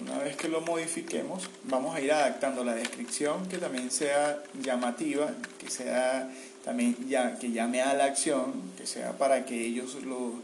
Una 0.00 0.18
vez 0.18 0.33
que 0.44 0.50
lo 0.50 0.60
modifiquemos, 0.60 1.48
vamos 1.62 1.96
a 1.96 2.02
ir 2.02 2.12
adaptando 2.12 2.64
la 2.64 2.74
descripción 2.74 3.48
que 3.48 3.56
también 3.56 3.90
sea 3.90 4.42
llamativa, 4.62 5.32
que 5.58 5.70
sea 5.70 6.30
también 6.62 6.94
ya 7.08 7.38
que 7.38 7.50
llame 7.50 7.80
a 7.80 7.94
la 7.94 8.04
acción, 8.04 8.52
que 8.76 8.86
sea 8.86 9.16
para 9.16 9.46
que 9.46 9.64
ellos 9.64 9.94
lo 10.04 10.34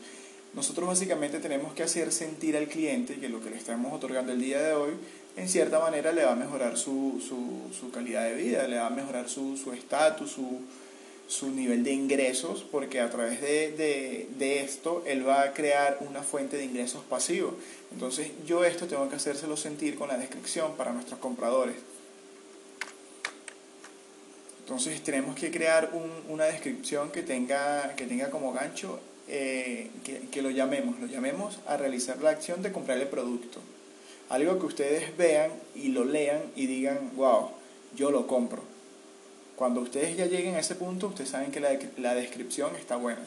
nosotros 0.55 0.89
básicamente 0.89 1.39
tenemos 1.39 1.75
que 1.75 1.83
hacer 1.83 2.13
sentir 2.13 2.57
al 2.57 2.67
cliente 2.67 3.17
que 3.17 3.29
lo 3.29 3.43
que 3.43 3.51
le 3.51 3.57
estamos 3.57 3.93
otorgando 3.93 4.33
el 4.33 4.41
día 4.41 4.63
de 4.63 4.73
hoy 4.73 4.93
en 5.37 5.51
cierta 5.51 5.79
manera 5.79 6.13
le 6.13 6.25
va 6.25 6.33
a 6.33 6.37
mejorar 6.37 6.79
su, 6.79 7.21
su, 7.21 7.71
su 7.79 7.91
calidad 7.91 8.25
de 8.25 8.37
vida, 8.37 8.67
le 8.67 8.79
va 8.79 8.87
a 8.87 8.91
mejorar 8.91 9.29
su 9.29 9.71
estatus, 9.77 10.31
su, 10.31 10.61
su, 11.31 11.51
nivel 11.51 11.85
de 11.85 11.93
ingresos, 11.93 12.65
porque 12.71 13.01
a 13.01 13.09
través 13.09 13.41
de, 13.41 13.73
de, 13.73 14.29
de, 14.39 14.61
esto 14.61 15.03
él 15.07 15.27
va 15.27 15.43
a 15.43 15.53
crear 15.53 15.99
una 16.01 16.23
fuente 16.23 16.57
de 16.57 16.65
ingresos 16.65 17.05
pasivos. 17.05 17.55
Entonces 17.93 18.31
yo 18.47 18.65
esto 18.65 18.87
tengo 18.87 19.09
que 19.09 19.17
hacérselo 19.17 19.57
sentir 19.57 19.97
con 19.97 20.09
la 20.09 20.19
descripción 20.19 20.77
para 20.77 20.93
nuestros 20.93 21.19
compradores. 21.21 21.77
Entonces 24.61 25.03
tenemos 25.03 25.35
que 25.37 25.51
crear 25.51 25.91
un, 25.93 26.11
una 26.33 26.45
descripción 26.45 27.11
que 27.11 27.23
tenga, 27.23 27.95
que 27.97 28.07
tenga 28.07 28.31
como 28.31 28.53
gancho, 28.53 29.01
eh, 29.29 29.91
que, 30.05 30.21
que 30.31 30.43
lo 30.43 30.51
llamemos, 30.51 30.99
lo 31.01 31.07
llamemos 31.07 31.61
a 31.67 31.77
realizar 31.77 32.21
la 32.23 32.31
acción 32.31 32.63
de 32.63 32.73
comprar 32.73 32.99
el 32.99 33.09
producto 33.09 33.61
algo 34.31 34.61
que 34.61 34.67
ustedes 34.67 35.17
vean 35.17 35.51
y 35.75 35.89
lo 35.89 36.05
lean 36.05 36.41
y 36.55 36.67
digan, 36.67 37.11
wow, 37.17 37.51
yo 37.97 38.11
lo 38.11 38.27
compro. 38.27 38.63
Cuando 39.61 39.83
ustedes 39.83 40.17
ya 40.17 40.25
lleguen 40.25 40.55
a 40.55 40.61
ese 40.61 40.75
punto, 40.75 41.09
ustedes 41.09 41.29
saben 41.29 41.53
que 41.53 41.61
la, 41.61 41.79
la 41.99 42.15
descripción 42.15 42.75
está 42.77 42.97
buena. 42.97 43.21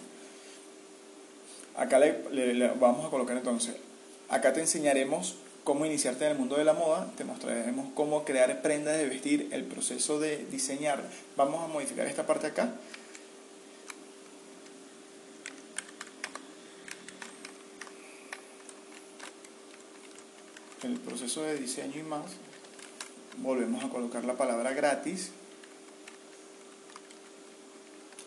Acá 1.77 1.99
le, 1.99 2.23
le, 2.31 2.55
le, 2.55 2.69
vamos 2.69 3.05
a 3.05 3.11
colocar 3.11 3.37
entonces, 3.37 3.75
acá 4.29 4.51
te 4.51 4.59
enseñaremos 4.59 5.35
cómo 5.63 5.85
iniciarte 5.85 6.25
en 6.25 6.31
el 6.31 6.37
mundo 6.39 6.55
de 6.55 6.63
la 6.63 6.73
moda, 6.73 7.07
te 7.15 7.23
mostraremos 7.23 7.89
cómo 7.93 8.25
crear 8.25 8.63
prendas 8.63 8.97
de 8.97 9.05
vestir, 9.05 9.49
el 9.51 9.63
proceso 9.65 10.19
de 10.19 10.43
diseñar. 10.45 11.03
Vamos 11.37 11.63
a 11.63 11.67
modificar 11.67 12.07
esta 12.07 12.25
parte 12.25 12.47
acá 12.47 12.73
el 20.81 20.97
proceso 20.97 21.43
de 21.43 21.59
diseño 21.59 21.99
y 21.99 22.01
más, 22.01 22.25
volvemos 23.37 23.83
a 23.83 23.89
colocar 23.89 24.25
la 24.25 24.33
palabra 24.33 24.73
gratis. 24.73 25.29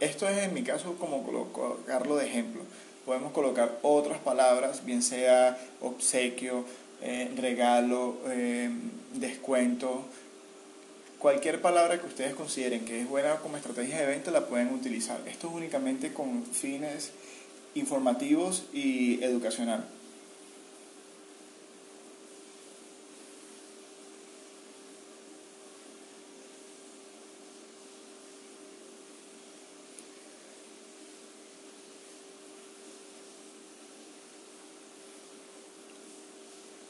Esto 0.01 0.29
es 0.29 0.39
en 0.39 0.53
mi 0.53 0.63
caso 0.63 0.97
como 0.97 1.23
colocarlo 1.23 2.17
de 2.17 2.27
ejemplo. 2.27 2.63
Podemos 3.07 3.33
colocar 3.33 3.79
otras 3.83 4.19
palabras, 4.19 4.85
bien 4.85 5.03
sea 5.03 5.59
obsequio, 5.81 6.65
eh, 7.03 7.33
regalo, 7.37 8.17
eh, 8.29 8.69
descuento, 9.15 10.05
cualquier 11.19 11.63
palabra 11.63 11.99
que 11.99 12.07
ustedes 12.07 12.35
consideren 12.35 12.85
que 12.85 13.01
es 13.01 13.09
buena 13.09 13.37
como 13.37 13.57
estrategia 13.57 13.99
de 13.99 14.07
venta 14.07 14.31
la 14.31 14.47
pueden 14.47 14.73
utilizar. 14.75 15.19
Esto 15.27 15.49
es 15.49 15.55
únicamente 15.55 16.13
con 16.13 16.45
fines 16.45 17.13
informativos 17.75 18.65
y 18.73 19.23
educacional. 19.23 19.87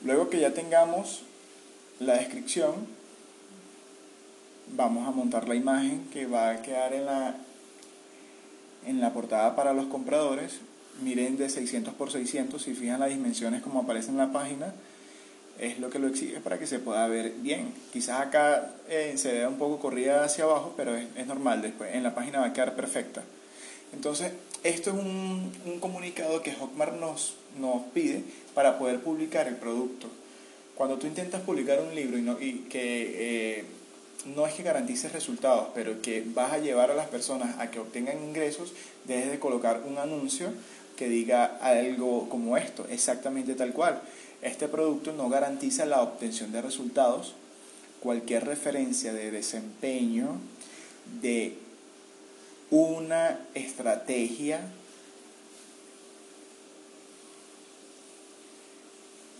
Luego 0.06 0.25
que 0.36 0.42
ya 0.42 0.52
tengamos 0.52 1.22
la 1.98 2.18
descripción, 2.18 2.74
vamos 4.76 5.08
a 5.08 5.10
montar 5.10 5.48
la 5.48 5.54
imagen 5.54 6.06
que 6.12 6.26
va 6.26 6.50
a 6.50 6.60
quedar 6.60 6.92
en 6.92 7.06
la, 7.06 7.36
en 8.84 9.00
la 9.00 9.14
portada 9.14 9.56
para 9.56 9.72
los 9.72 9.86
compradores. 9.86 10.58
Miren 11.00 11.38
de 11.38 11.48
600 11.48 11.94
por 11.94 12.10
600, 12.10 12.60
si 12.60 12.74
fijan 12.74 13.00
las 13.00 13.08
dimensiones 13.08 13.62
como 13.62 13.80
aparece 13.80 14.10
en 14.10 14.18
la 14.18 14.30
página, 14.30 14.74
es 15.58 15.78
lo 15.78 15.88
que 15.88 15.98
lo 15.98 16.08
exige 16.08 16.40
para 16.40 16.58
que 16.58 16.66
se 16.66 16.80
pueda 16.80 17.06
ver 17.08 17.32
bien. 17.38 17.72
Quizás 17.90 18.20
acá 18.20 18.74
eh, 18.90 19.14
se 19.16 19.32
vea 19.32 19.48
un 19.48 19.56
poco 19.56 19.78
corrida 19.78 20.22
hacia 20.22 20.44
abajo, 20.44 20.74
pero 20.76 20.94
es, 20.94 21.06
es, 21.16 21.26
normal, 21.26 21.62
después 21.62 21.94
en 21.94 22.02
la 22.02 22.14
página 22.14 22.40
va 22.40 22.48
a 22.48 22.52
quedar 22.52 22.76
perfecta. 22.76 23.22
Entonces, 23.94 24.32
esto 24.64 24.90
es 24.90 24.96
un, 24.96 25.50
un 25.64 25.80
comunicado 25.80 26.42
que 26.42 26.52
Hotmart 26.52 27.00
nos, 27.00 27.36
nos 27.58 27.84
pide 27.94 28.22
para 28.54 28.78
poder 28.78 29.00
publicar 29.00 29.48
el 29.48 29.56
producto. 29.56 30.08
Cuando 30.76 30.98
tú 30.98 31.06
intentas 31.06 31.40
publicar 31.40 31.80
un 31.80 31.94
libro 31.94 32.18
y, 32.18 32.22
no, 32.22 32.40
y 32.40 32.66
que 32.68 33.58
eh, 33.58 33.64
no 34.34 34.46
es 34.46 34.54
que 34.54 34.62
garantices 34.62 35.12
resultados, 35.12 35.68
pero 35.74 36.02
que 36.02 36.22
vas 36.26 36.52
a 36.52 36.58
llevar 36.58 36.90
a 36.90 36.94
las 36.94 37.08
personas 37.08 37.58
a 37.58 37.70
que 37.70 37.78
obtengan 37.78 38.22
ingresos, 38.22 38.72
debes 39.04 39.30
de 39.30 39.38
colocar 39.38 39.82
un 39.86 39.98
anuncio 39.98 40.52
que 40.96 41.08
diga 41.08 41.58
algo 41.62 42.28
como 42.28 42.56
esto, 42.56 42.86
exactamente 42.90 43.54
tal 43.54 43.72
cual. 43.72 44.02
Este 44.42 44.68
producto 44.68 45.12
no 45.12 45.28
garantiza 45.28 45.86
la 45.86 46.02
obtención 46.02 46.52
de 46.52 46.62
resultados. 46.62 47.34
Cualquier 48.00 48.44
referencia 48.44 49.12
de 49.12 49.30
desempeño 49.30 50.38
de 51.22 51.56
una 52.70 53.40
estrategia 53.54 54.60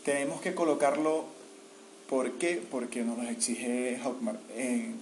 tenemos 0.06 0.40
que 0.40 0.54
colocarlo, 0.54 1.25
¿por 2.08 2.34
qué? 2.34 2.62
Porque 2.70 3.02
nos 3.02 3.18
lo 3.18 3.28
exige 3.28 3.98
Hotmart. 4.04 4.38
Eh, 4.50 4.92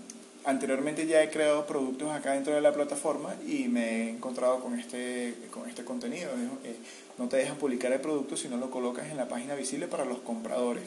anteriormente 0.47 1.07
ya 1.07 1.23
he 1.23 1.29
creado 1.29 1.67
productos 1.67 2.11
acá 2.11 2.33
dentro 2.33 2.55
de 2.55 2.63
la 2.63 2.73
plataforma 2.73 3.35
y 3.47 3.69
me 3.69 3.85
he 3.85 4.09
encontrado 4.09 4.61
con 4.61 4.79
este, 4.79 5.35
con 5.51 5.69
este 5.69 5.85
contenido. 5.85 6.31
Eh, 6.65 6.75
no 7.19 7.29
te 7.29 7.37
dejan 7.37 7.59
publicar 7.59 7.93
el 7.93 8.01
producto 8.01 8.35
si 8.39 8.49
no 8.49 8.57
lo 8.57 8.71
colocas 8.71 9.11
en 9.11 9.19
la 9.19 9.29
página 9.29 9.55
visible 9.55 9.89
para 9.89 10.07
los 10.07 10.21
compradores. 10.21 10.85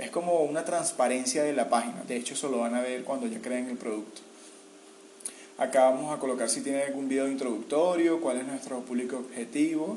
Es 0.00 0.10
como 0.10 0.42
una 0.42 0.64
transparencia 0.64 1.44
de 1.44 1.52
la 1.52 1.68
página. 1.68 2.02
De 2.08 2.16
hecho, 2.16 2.34
eso 2.34 2.48
lo 2.48 2.58
van 2.58 2.74
a 2.74 2.80
ver 2.80 3.04
cuando 3.04 3.28
ya 3.28 3.40
creen 3.40 3.70
el 3.70 3.76
producto. 3.76 4.20
Acá 5.58 5.90
vamos 5.90 6.12
a 6.12 6.18
colocar 6.18 6.48
si 6.50 6.60
tiene 6.62 6.82
algún 6.82 7.08
video 7.08 7.28
introductorio, 7.28 8.20
cuál 8.20 8.38
es 8.38 8.46
nuestro 8.48 8.80
público 8.80 9.18
objetivo 9.18 9.96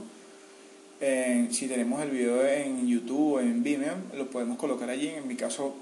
si 1.01 1.67
tenemos 1.67 1.99
el 2.03 2.11
video 2.11 2.45
en 2.45 2.87
YouTube 2.87 3.33
o 3.33 3.39
en 3.39 3.63
Vimeo, 3.63 3.95
lo 4.15 4.27
podemos 4.29 4.59
colocar 4.59 4.87
allí. 4.89 5.07
En 5.07 5.27
mi 5.27 5.35
caso, 5.35 5.73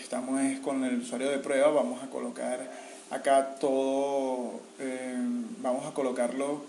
estamos 0.00 0.40
con 0.64 0.82
el 0.84 0.98
usuario 0.98 1.30
de 1.30 1.38
prueba, 1.38 1.70
vamos 1.70 2.02
a 2.02 2.10
colocar 2.10 2.70
acá 3.10 3.56
todo, 3.60 4.60
eh, 4.80 5.14
vamos 5.60 5.86
a 5.86 5.94
colocarlo 5.94 6.62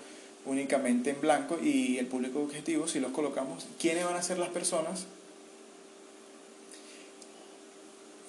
únicamente 0.45 1.09
en 1.09 1.21
blanco 1.21 1.57
y 1.59 1.97
el 1.97 2.05
público 2.05 2.41
objetivo, 2.41 2.88
si 2.88 3.00
los 3.00 3.12
colocamos, 3.12 3.65
¿quiénes 3.79 4.05
van 4.05 4.15
a 4.15 4.21
ser 4.21 4.38
las 4.38 4.50
personas 4.50 5.07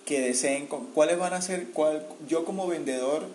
que 0.07 0.21
deseen, 0.21 0.69
cuáles 0.95 1.19
van 1.19 1.35
a 1.35 1.43
ser, 1.43 1.67
cuál, 1.73 2.07
yo 2.27 2.47
como 2.47 2.67
vendedor, 2.67 3.27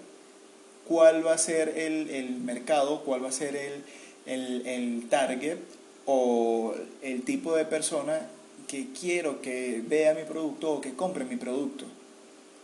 cuál 0.88 1.25
va 1.25 1.33
a 1.33 1.38
ser 1.38 1.69
el, 1.77 2.10
el 2.10 2.38
mercado, 2.38 3.03
cuál 3.03 3.24
va 3.24 3.29
a 3.29 3.33
ser 3.33 3.55
el, 3.55 3.83
el, 4.25 4.65
el 4.65 5.10
target 5.10 5.60
o 6.05 6.74
el 7.01 7.24
tipo 7.24 7.55
de 7.55 7.65
persona 7.65 8.27
que 8.67 8.88
quiero 8.98 9.41
que 9.41 9.84
vea 9.86 10.13
mi 10.13 10.24
producto 10.24 10.74
o 10.74 10.81
que 10.81 10.93
compre 10.93 11.25
mi 11.25 11.36
producto. 11.36 11.86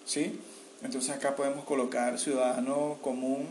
¿Sí? 0.05 0.39
Entonces 0.83 1.11
acá 1.13 1.35
podemos 1.35 1.65
colocar 1.65 2.17
ciudadano 2.17 2.97
común 3.01 3.45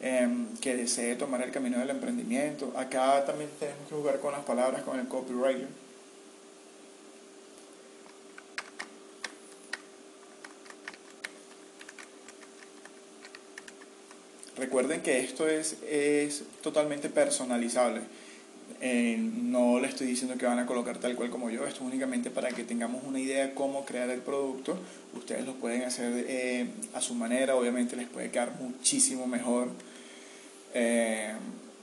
eh, 0.00 0.28
que 0.60 0.76
desee 0.76 1.16
tomar 1.16 1.42
el 1.42 1.50
camino 1.50 1.78
del 1.78 1.90
emprendimiento. 1.90 2.72
Acá 2.76 3.24
también 3.24 3.50
tenemos 3.58 3.88
que 3.88 3.94
jugar 3.94 4.20
con 4.20 4.32
las 4.32 4.44
palabras, 4.44 4.82
con 4.82 4.98
el 4.98 5.08
copyright. 5.08 5.66
Recuerden 14.56 15.02
que 15.02 15.20
esto 15.20 15.48
es, 15.48 15.76
es 15.88 16.42
totalmente 16.62 17.08
personalizable 17.08 18.02
Eh, 18.80 19.16
no 19.18 19.80
le 19.80 19.88
estoy 19.88 20.06
diciendo 20.06 20.38
que 20.38 20.46
van 20.46 20.60
a 20.60 20.66
colocar 20.66 20.98
tal 20.98 21.16
cual 21.16 21.30
como 21.30 21.50
yo, 21.50 21.66
esto 21.66 21.80
es 21.80 21.86
únicamente 21.88 22.30
para 22.30 22.50
que 22.50 22.62
tengamos 22.62 23.02
una 23.02 23.18
idea 23.18 23.48
de 23.48 23.54
cómo 23.54 23.84
crear 23.84 24.08
el 24.10 24.20
producto. 24.20 24.78
Ustedes 25.14 25.44
lo 25.46 25.54
pueden 25.54 25.82
hacer 25.82 26.24
eh, 26.28 26.68
a 26.94 27.00
su 27.00 27.14
manera, 27.14 27.56
obviamente 27.56 27.96
les 27.96 28.06
puede 28.06 28.30
quedar 28.30 28.52
muchísimo 28.60 29.26
mejor. 29.26 29.68
Eh, 30.74 31.32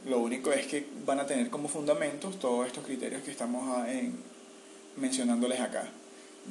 lo 0.05 0.19
único 0.19 0.53
es 0.53 0.67
que 0.67 0.85
van 1.05 1.19
a 1.19 1.25
tener 1.25 1.49
como 1.49 1.67
fundamentos 1.67 2.39
todos 2.39 2.67
estos 2.67 2.85
criterios 2.85 3.23
que 3.23 3.31
estamos 3.31 3.63
ah, 3.77 3.87
mencionándoles 4.95 5.59
acá. 5.59 5.89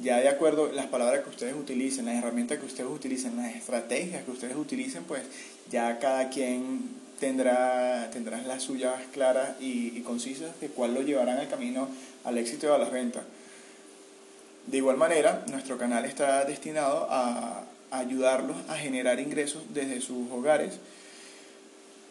Ya 0.03 0.17
de 0.17 0.27
acuerdo 0.27 0.71
las 0.73 0.87
palabras 0.87 1.23
que 1.23 1.29
ustedes 1.29 1.55
utilicen, 1.55 2.05
las 2.05 2.15
herramientas 2.15 2.59
que 2.59 2.65
ustedes 2.65 2.89
utilicen, 2.89 3.37
las 3.37 3.55
estrategias 3.55 4.25
que 4.25 4.31
ustedes 4.31 4.55
utilicen, 4.55 5.05
pues 5.05 5.23
ya 5.71 5.97
cada 5.99 6.29
quien 6.29 7.04
tendrá, 7.19 8.09
tendrás 8.11 8.45
las 8.45 8.63
suyas 8.63 8.95
claras 9.13 9.51
y, 9.59 10.01
concisas 10.01 10.59
de 10.59 10.67
cuál 10.67 10.93
lo 10.93 11.01
llevarán 11.01 11.37
al 11.37 11.49
camino 11.49 11.87
al 12.23 12.37
éxito 12.37 12.71
de 12.71 12.79
las 12.79 12.91
ventas. 12.91 13.23
De 14.67 14.77
igual 14.77 14.97
manera, 14.97 15.43
nuestro 15.47 15.77
canal 15.77 16.05
está 16.05 16.45
destinado 16.45 17.07
a, 17.09 17.63
ayudarlos 17.91 18.57
a 18.67 18.75
generar 18.75 19.19
ingresos 19.19 19.63
desde 19.73 20.01
sus 20.01 20.29
hogares 20.31 20.79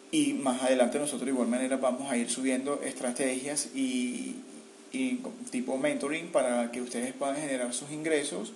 y 0.09 0.33
más 0.33 0.63
adelante 0.63 0.97
nosotros 0.97 1.25
de 1.25 1.31
igual 1.31 1.47
manera 1.47 1.77
vamos 1.77 2.11
a 2.11 2.17
ir 2.17 2.29
subiendo 2.29 2.81
estrategias 2.83 3.69
y, 3.75 4.37
y 4.91 5.21
tipo 5.51 5.77
mentoring 5.77 6.31
para 6.31 6.71
que 6.71 6.81
ustedes 6.81 7.13
puedan 7.13 7.35
generar 7.35 7.71
sus 7.73 7.91
ingresos 7.91 8.53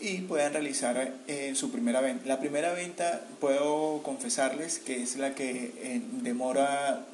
y 0.00 0.18
puedan 0.18 0.52
realizar 0.52 1.12
eh, 1.26 1.52
su 1.54 1.70
primera 1.72 2.00
venta. 2.00 2.26
La 2.28 2.38
primera 2.38 2.72
venta 2.72 3.24
puedo 3.40 4.02
confesarles 4.02 4.78
que 4.78 5.02
es 5.02 5.16
la 5.16 5.34
que 5.34 5.72
eh, 5.76 6.00
demora, 6.22 7.04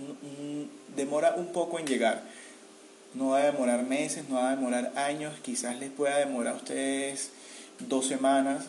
demora 0.94 1.34
un 1.36 1.46
poco 1.52 1.78
en 1.78 1.86
llegar. 1.86 2.22
No 3.14 3.30
va 3.30 3.38
a 3.38 3.44
demorar 3.44 3.84
meses, 3.84 4.28
no 4.28 4.36
va 4.36 4.50
a 4.50 4.56
demorar 4.56 4.92
años, 4.96 5.34
quizás 5.40 5.78
les 5.78 5.90
pueda 5.90 6.18
demorar 6.18 6.54
a 6.54 6.56
ustedes 6.56 7.30
dos 7.78 8.06
semanas. 8.06 8.66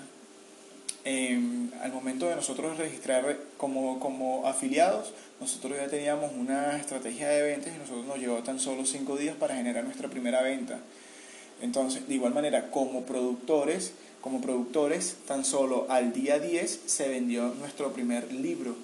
Em, 1.03 1.71
al 1.81 1.91
momento 1.91 2.27
de 2.27 2.35
nosotros 2.35 2.77
registrar 2.77 3.37
como, 3.57 3.99
como 3.99 4.47
afiliados, 4.47 5.11
nosotros 5.39 5.77
ya 5.77 5.87
teníamos 5.87 6.31
una 6.33 6.77
estrategia 6.77 7.27
de 7.29 7.41
ventas 7.43 7.73
y 7.75 7.77
nosotros 7.77 8.05
nos 8.05 8.17
llevó 8.17 8.37
tan 8.39 8.59
solo 8.59 8.85
cinco 8.85 9.17
días 9.17 9.35
para 9.35 9.55
generar 9.55 9.83
nuestra 9.83 10.09
primera 10.09 10.41
venta. 10.41 10.79
Entonces, 11.61 12.07
de 12.07 12.15
igual 12.15 12.33
manera, 12.33 12.69
como 12.71 13.03
productores, 13.03 13.93
como 14.25 14.41
productores, 14.41 15.17
tan 15.27 15.45
solo 15.45 15.85
al 15.87 16.11
día 16.11 16.39
10 16.39 16.79
se 16.87 17.07
vendió 17.09 17.53
nuestro 17.59 17.93
primer 17.93 18.33
libro. 18.33 18.75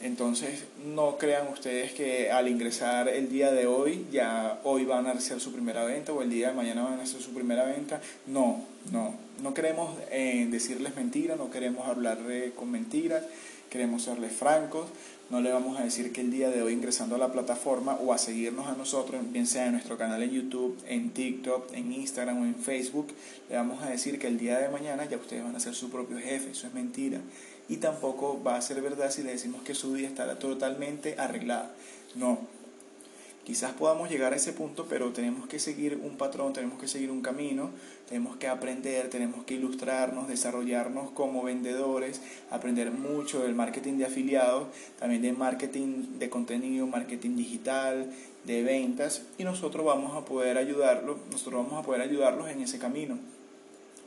Entonces, 0.00 0.64
no 0.94 1.18
crean 1.18 1.48
ustedes 1.48 1.92
que 1.92 2.30
al 2.30 2.48
ingresar 2.48 3.06
el 3.10 3.28
día 3.28 3.52
de 3.52 3.66
hoy, 3.66 4.06
ya 4.10 4.60
hoy 4.64 4.86
van 4.86 5.06
a 5.08 5.10
hacer 5.10 5.40
su 5.40 5.52
primera 5.52 5.84
venta 5.84 6.14
o 6.14 6.22
el 6.22 6.30
día 6.30 6.48
de 6.48 6.54
mañana 6.54 6.84
van 6.84 7.00
a 7.00 7.02
hacer 7.02 7.20
su 7.20 7.34
primera 7.34 7.64
venta. 7.66 8.00
No, 8.26 8.62
no, 8.90 9.14
no 9.42 9.52
queremos 9.52 9.94
eh, 10.10 10.48
decirles 10.50 10.96
mentiras, 10.96 11.36
no 11.36 11.50
queremos 11.50 11.86
hablar 11.86 12.20
con 12.56 12.70
mentiras, 12.70 13.24
queremos 13.68 14.04
serles 14.04 14.32
francos. 14.32 14.86
No 15.30 15.40
le 15.40 15.50
vamos 15.50 15.80
a 15.80 15.84
decir 15.84 16.12
que 16.12 16.20
el 16.20 16.30
día 16.30 16.50
de 16.50 16.62
hoy 16.62 16.74
ingresando 16.74 17.14
a 17.14 17.18
la 17.18 17.32
plataforma 17.32 17.94
o 17.94 18.12
a 18.12 18.18
seguirnos 18.18 18.66
a 18.66 18.74
nosotros, 18.74 19.22
bien 19.32 19.46
sea 19.46 19.66
en 19.66 19.72
nuestro 19.72 19.96
canal 19.96 20.22
en 20.22 20.30
YouTube, 20.30 20.78
en 20.86 21.10
TikTok, 21.10 21.72
en 21.72 21.92
Instagram 21.92 22.42
o 22.42 22.44
en 22.44 22.54
Facebook, 22.54 23.08
le 23.48 23.56
vamos 23.56 23.82
a 23.82 23.88
decir 23.88 24.18
que 24.18 24.26
el 24.26 24.38
día 24.38 24.58
de 24.58 24.68
mañana 24.68 25.06
ya 25.06 25.16
ustedes 25.16 25.42
van 25.42 25.56
a 25.56 25.60
ser 25.60 25.74
su 25.74 25.90
propio 25.90 26.18
jefe. 26.18 26.50
Eso 26.50 26.66
es 26.66 26.74
mentira. 26.74 27.20
Y 27.68 27.78
tampoco 27.78 28.42
va 28.42 28.56
a 28.56 28.60
ser 28.60 28.82
verdad 28.82 29.10
si 29.10 29.22
le 29.22 29.30
decimos 29.30 29.62
que 29.62 29.74
su 29.74 29.94
día 29.94 30.08
estará 30.08 30.38
totalmente 30.38 31.14
arreglada. 31.18 31.74
No, 32.14 32.40
Quizás 33.44 33.72
podamos 33.72 34.08
llegar 34.08 34.32
a 34.32 34.36
ese 34.36 34.52
punto, 34.52 34.86
pero 34.88 35.10
tenemos 35.12 35.48
que 35.48 35.58
seguir 35.58 35.98
un 36.00 36.16
patrón, 36.16 36.52
tenemos 36.52 36.80
que 36.80 36.86
seguir 36.86 37.10
un 37.10 37.22
camino, 37.22 37.70
tenemos 38.12 38.36
que 38.36 38.46
aprender, 38.46 39.08
tenemos 39.08 39.42
que 39.44 39.54
ilustrarnos, 39.54 40.28
desarrollarnos 40.28 41.12
como 41.12 41.42
vendedores, 41.42 42.20
aprender 42.50 42.90
mucho 42.90 43.42
del 43.42 43.54
marketing 43.54 43.94
de 43.94 44.04
afiliados, 44.04 44.68
también 44.98 45.22
de 45.22 45.32
marketing 45.32 46.18
de 46.18 46.28
contenido, 46.28 46.86
marketing 46.86 47.36
digital, 47.36 48.12
de 48.44 48.62
ventas, 48.64 49.22
y 49.38 49.44
nosotros 49.44 49.86
vamos 49.86 50.14
a 50.14 50.26
poder 50.26 50.58
ayudarlos, 50.58 51.16
nosotros 51.30 51.64
vamos 51.64 51.82
a 51.82 51.86
poder 51.86 52.02
ayudarlos 52.02 52.50
en 52.50 52.60
ese 52.60 52.78
camino. 52.78 53.18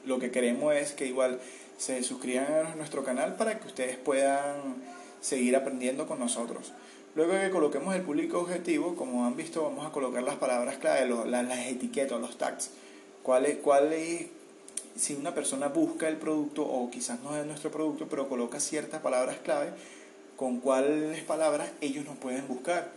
Lo 0.06 0.20
que 0.20 0.30
queremos 0.30 0.76
es 0.76 0.92
que 0.92 1.08
igual 1.08 1.40
se 1.80 2.04
suscriban 2.04 2.68
a 2.68 2.76
nuestro 2.76 3.04
canal 3.04 3.38
para 3.38 3.60
que 3.60 3.66
ustedes 3.66 3.98
puedan 3.98 4.76
seguir 5.20 5.56
aprendiendo 5.56 6.06
con 6.06 6.20
nosotros. 6.20 6.74
Luego 7.16 7.34
que 7.34 7.50
coloquemos 7.50 7.96
el 7.96 8.04
público 8.04 8.38
objetivo, 8.38 8.96
como 8.96 9.26
han 9.26 9.36
visto, 9.36 9.64
vamos 9.64 9.84
a 9.84 9.92
colocar 9.92 10.22
las 10.22 10.36
palabras 10.36 10.78
clave, 10.78 11.10
las, 11.26 11.68
etiquetas, 11.68 12.22
los 12.22 12.38
tags. 12.38 12.70
¿Cuál 13.26 13.48
es, 13.48 13.56
cuál 13.56 13.92
es, 13.92 14.28
si 14.96 15.16
una 15.16 15.34
persona 15.34 15.70
busca 15.70 16.08
el 16.08 16.18
producto, 16.18 16.62
o 16.64 16.92
quizás 16.92 17.20
no 17.22 17.36
es 17.36 17.44
nuestro 17.48 17.72
producto, 17.72 18.06
pero 18.08 18.30
coloca 18.30 18.60
ciertas 18.60 19.02
palabras 19.02 19.38
clave, 19.44 19.72
con 20.36 20.60
cuáles 20.60 21.24
palabras 21.24 21.72
ellos 21.82 22.06
nos 22.06 22.18
pueden 22.18 22.48
buscar? 22.48 22.92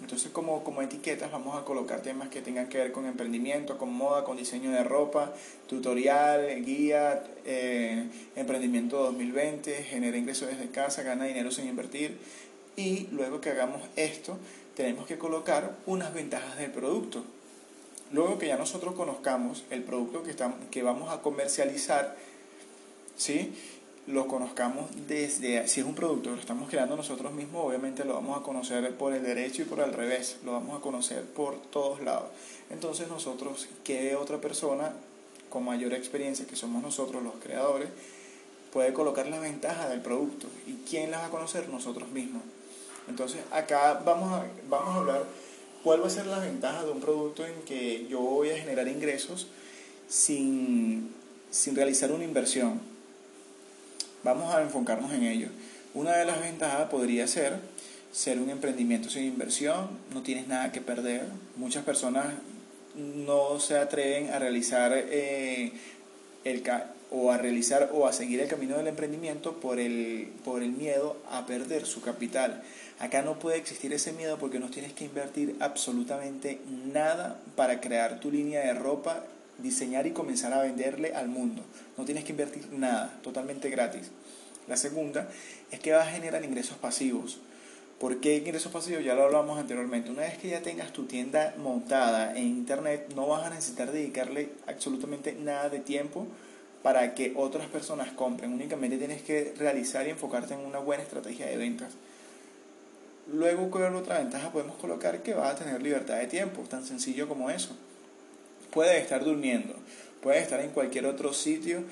Entonces, 0.00 0.32
como, 0.32 0.64
como 0.64 0.80
etiquetas, 0.80 1.30
vamos 1.30 1.54
a 1.54 1.66
colocar 1.66 2.00
temas 2.00 2.30
que 2.30 2.40
tengan 2.40 2.70
que 2.70 2.78
ver 2.78 2.92
con 2.92 3.04
emprendimiento, 3.04 3.76
con 3.76 3.92
moda, 3.92 4.24
con 4.24 4.38
diseño 4.38 4.70
de 4.70 4.82
ropa, 4.84 5.34
tutorial, 5.68 6.64
guía, 6.64 7.22
eh, 7.44 8.08
emprendimiento 8.36 8.96
2020, 9.02 9.84
genera 9.84 10.16
ingresos 10.16 10.48
desde 10.48 10.70
casa, 10.70 11.02
gana 11.02 11.26
dinero 11.26 11.50
sin 11.50 11.68
invertir 11.68 12.16
y 12.74 13.08
luego 13.12 13.42
que 13.42 13.50
hagamos 13.50 13.82
esto, 13.96 14.38
tenemos 14.74 15.06
que 15.06 15.18
colocar 15.18 15.76
unas 15.84 16.14
ventajas 16.14 16.56
del 16.56 16.70
producto. 16.70 17.22
Luego 18.14 18.38
que 18.38 18.46
ya 18.46 18.56
nosotros 18.56 18.94
conozcamos 18.94 19.64
el 19.70 19.82
producto 19.82 20.22
que, 20.22 20.30
estamos, 20.30 20.56
que 20.70 20.84
vamos 20.84 21.12
a 21.12 21.20
comercializar, 21.20 22.16
¿sí? 23.16 23.52
lo 24.06 24.28
conozcamos 24.28 24.88
desde, 25.08 25.66
si 25.66 25.80
es 25.80 25.86
un 25.86 25.96
producto 25.96 26.30
que 26.30 26.36
lo 26.36 26.40
estamos 26.40 26.70
creando 26.70 26.94
nosotros 26.94 27.32
mismos, 27.32 27.64
obviamente 27.66 28.04
lo 28.04 28.14
vamos 28.14 28.38
a 28.38 28.44
conocer 28.44 28.88
por 28.94 29.14
el 29.14 29.24
derecho 29.24 29.62
y 29.62 29.64
por 29.64 29.80
el 29.80 29.92
revés, 29.92 30.36
lo 30.44 30.52
vamos 30.52 30.78
a 30.78 30.80
conocer 30.80 31.24
por 31.24 31.56
todos 31.56 32.02
lados. 32.02 32.28
Entonces 32.70 33.08
nosotros, 33.08 33.66
¿qué 33.82 34.14
otra 34.14 34.40
persona 34.40 34.92
con 35.50 35.64
mayor 35.64 35.92
experiencia 35.92 36.46
que 36.46 36.54
somos 36.54 36.84
nosotros 36.84 37.20
los 37.20 37.34
creadores, 37.42 37.88
puede 38.72 38.92
colocar 38.92 39.26
las 39.26 39.40
ventajas 39.40 39.90
del 39.90 40.02
producto? 40.02 40.46
¿Y 40.68 40.88
quién 40.88 41.10
las 41.10 41.22
va 41.22 41.26
a 41.26 41.30
conocer? 41.30 41.68
Nosotros 41.68 42.08
mismos. 42.10 42.42
Entonces 43.08 43.40
acá 43.50 44.00
vamos 44.04 44.32
a, 44.32 44.46
vamos 44.68 44.94
a 44.94 44.98
hablar 44.98 45.24
cuál 45.84 46.02
va 46.02 46.06
a 46.06 46.10
ser 46.10 46.26
la 46.26 46.38
ventaja 46.38 46.82
de 46.82 46.90
un 46.90 47.00
producto 47.00 47.46
en 47.46 47.54
que 47.66 48.06
yo 48.08 48.18
voy 48.18 48.50
a 48.50 48.58
generar 48.58 48.88
ingresos 48.88 49.46
sin, 50.08 51.10
sin 51.50 51.76
realizar 51.76 52.10
una 52.10 52.24
inversión. 52.24 52.80
Vamos 54.24 54.52
a 54.54 54.62
enfocarnos 54.62 55.12
en 55.12 55.24
ello. 55.24 55.48
Una 55.92 56.16
de 56.16 56.24
las 56.24 56.40
ventajas 56.40 56.88
podría 56.88 57.26
ser 57.28 57.60
ser 58.14 58.38
un 58.38 58.48
emprendimiento 58.48 59.10
sin 59.10 59.24
inversión, 59.24 59.88
no 60.12 60.22
tienes 60.22 60.46
nada 60.46 60.70
que 60.70 60.80
perder. 60.80 61.26
Muchas 61.56 61.84
personas 61.84 62.26
no 62.94 63.58
se 63.58 63.76
atreven 63.76 64.30
a 64.30 64.38
realizar 64.38 64.92
eh, 64.94 65.72
o 67.10 67.32
a 67.32 67.38
realizar 67.38 67.90
o 67.92 68.06
a 68.06 68.12
seguir 68.12 68.40
el 68.40 68.48
camino 68.48 68.76
del 68.76 68.86
emprendimiento 68.86 69.54
por 69.58 69.80
el, 69.80 70.28
por 70.44 70.62
el 70.62 70.70
miedo 70.70 71.16
a 71.28 71.44
perder 71.44 71.86
su 71.86 72.02
capital. 72.02 72.62
Acá 73.00 73.22
no 73.22 73.38
puede 73.38 73.58
existir 73.58 73.92
ese 73.92 74.12
miedo 74.12 74.38
porque 74.38 74.60
no 74.60 74.70
tienes 74.70 74.92
que 74.92 75.04
invertir 75.04 75.56
absolutamente 75.60 76.60
nada 76.92 77.40
para 77.56 77.80
crear 77.80 78.20
tu 78.20 78.30
línea 78.30 78.60
de 78.60 78.74
ropa, 78.74 79.24
diseñar 79.58 80.06
y 80.06 80.12
comenzar 80.12 80.52
a 80.52 80.62
venderle 80.62 81.14
al 81.14 81.28
mundo. 81.28 81.62
No 81.98 82.04
tienes 82.04 82.24
que 82.24 82.32
invertir 82.32 82.68
nada, 82.72 83.18
totalmente 83.22 83.68
gratis. 83.68 84.10
La 84.68 84.76
segunda 84.76 85.28
es 85.70 85.80
que 85.80 85.92
vas 85.92 86.06
a 86.06 86.12
generar 86.12 86.44
ingresos 86.44 86.76
pasivos. 86.78 87.38
¿Por 87.98 88.20
qué 88.20 88.36
ingresos 88.36 88.72
pasivos? 88.72 89.04
Ya 89.04 89.14
lo 89.14 89.24
hablamos 89.24 89.58
anteriormente. 89.58 90.10
Una 90.10 90.22
vez 90.22 90.38
que 90.38 90.48
ya 90.48 90.62
tengas 90.62 90.92
tu 90.92 91.04
tienda 91.04 91.54
montada 91.58 92.36
en 92.36 92.44
internet, 92.44 93.12
no 93.14 93.26
vas 93.26 93.46
a 93.46 93.50
necesitar 93.50 93.92
dedicarle 93.92 94.50
absolutamente 94.66 95.32
nada 95.32 95.68
de 95.68 95.80
tiempo 95.80 96.26
para 96.82 97.14
que 97.14 97.32
otras 97.36 97.66
personas 97.68 98.12
compren. 98.12 98.52
Únicamente 98.52 98.98
tienes 98.98 99.22
que 99.22 99.54
realizar 99.56 100.06
y 100.06 100.10
enfocarte 100.10 100.54
en 100.54 100.60
una 100.60 100.78
buena 100.78 101.02
estrategia 101.02 101.46
de 101.46 101.56
ventas. 101.56 101.92
Luego, 103.32 103.70
¿cuál 103.70 103.94
otra 103.96 104.18
ventaja 104.18 104.52
podemos 104.52 104.76
colocar? 104.76 105.22
Que 105.22 105.34
vas 105.34 105.54
a 105.54 105.64
tener 105.64 105.82
libertad 105.82 106.18
de 106.18 106.26
tiempo, 106.26 106.62
tan 106.62 106.84
sencillo 106.84 107.28
como 107.28 107.50
eso. 107.50 107.76
Puedes 108.70 109.02
estar 109.02 109.24
durmiendo, 109.24 109.74
puedes 110.22 110.42
estar 110.42 110.60
en 110.60 110.70
cualquier 110.70 111.06
otro 111.06 111.32
sitio 111.32 111.82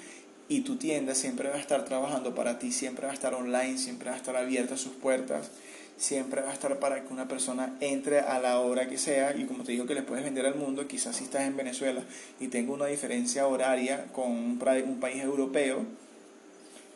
y 0.48 0.62
tu 0.62 0.76
tienda 0.76 1.14
siempre 1.14 1.48
va 1.48 1.56
a 1.56 1.60
estar 1.60 1.84
trabajando 1.84 2.34
para 2.34 2.58
ti, 2.58 2.72
siempre 2.72 3.06
va 3.06 3.12
a 3.12 3.14
estar 3.14 3.34
online, 3.34 3.78
siempre 3.78 4.10
va 4.10 4.16
a 4.16 4.18
estar 4.18 4.36
abierta 4.36 4.76
sus 4.76 4.92
puertas 4.92 5.50
siempre 5.96 6.42
va 6.42 6.50
a 6.50 6.52
estar 6.52 6.78
para 6.78 7.02
que 7.02 7.12
una 7.12 7.28
persona 7.28 7.76
entre 7.80 8.20
a 8.20 8.40
la 8.40 8.58
hora 8.58 8.88
que 8.88 8.98
sea 8.98 9.36
y 9.36 9.44
como 9.44 9.62
te 9.62 9.72
digo 9.72 9.86
que 9.86 9.94
le 9.94 10.02
puedes 10.02 10.24
vender 10.24 10.46
al 10.46 10.56
mundo, 10.56 10.86
quizás 10.88 11.16
si 11.16 11.24
estás 11.24 11.42
en 11.42 11.56
Venezuela 11.56 12.02
y 12.40 12.48
tengo 12.48 12.74
una 12.74 12.86
diferencia 12.86 13.46
horaria 13.46 14.06
con 14.12 14.30
un, 14.30 14.60
un 14.86 15.00
país 15.00 15.22
europeo, 15.22 15.84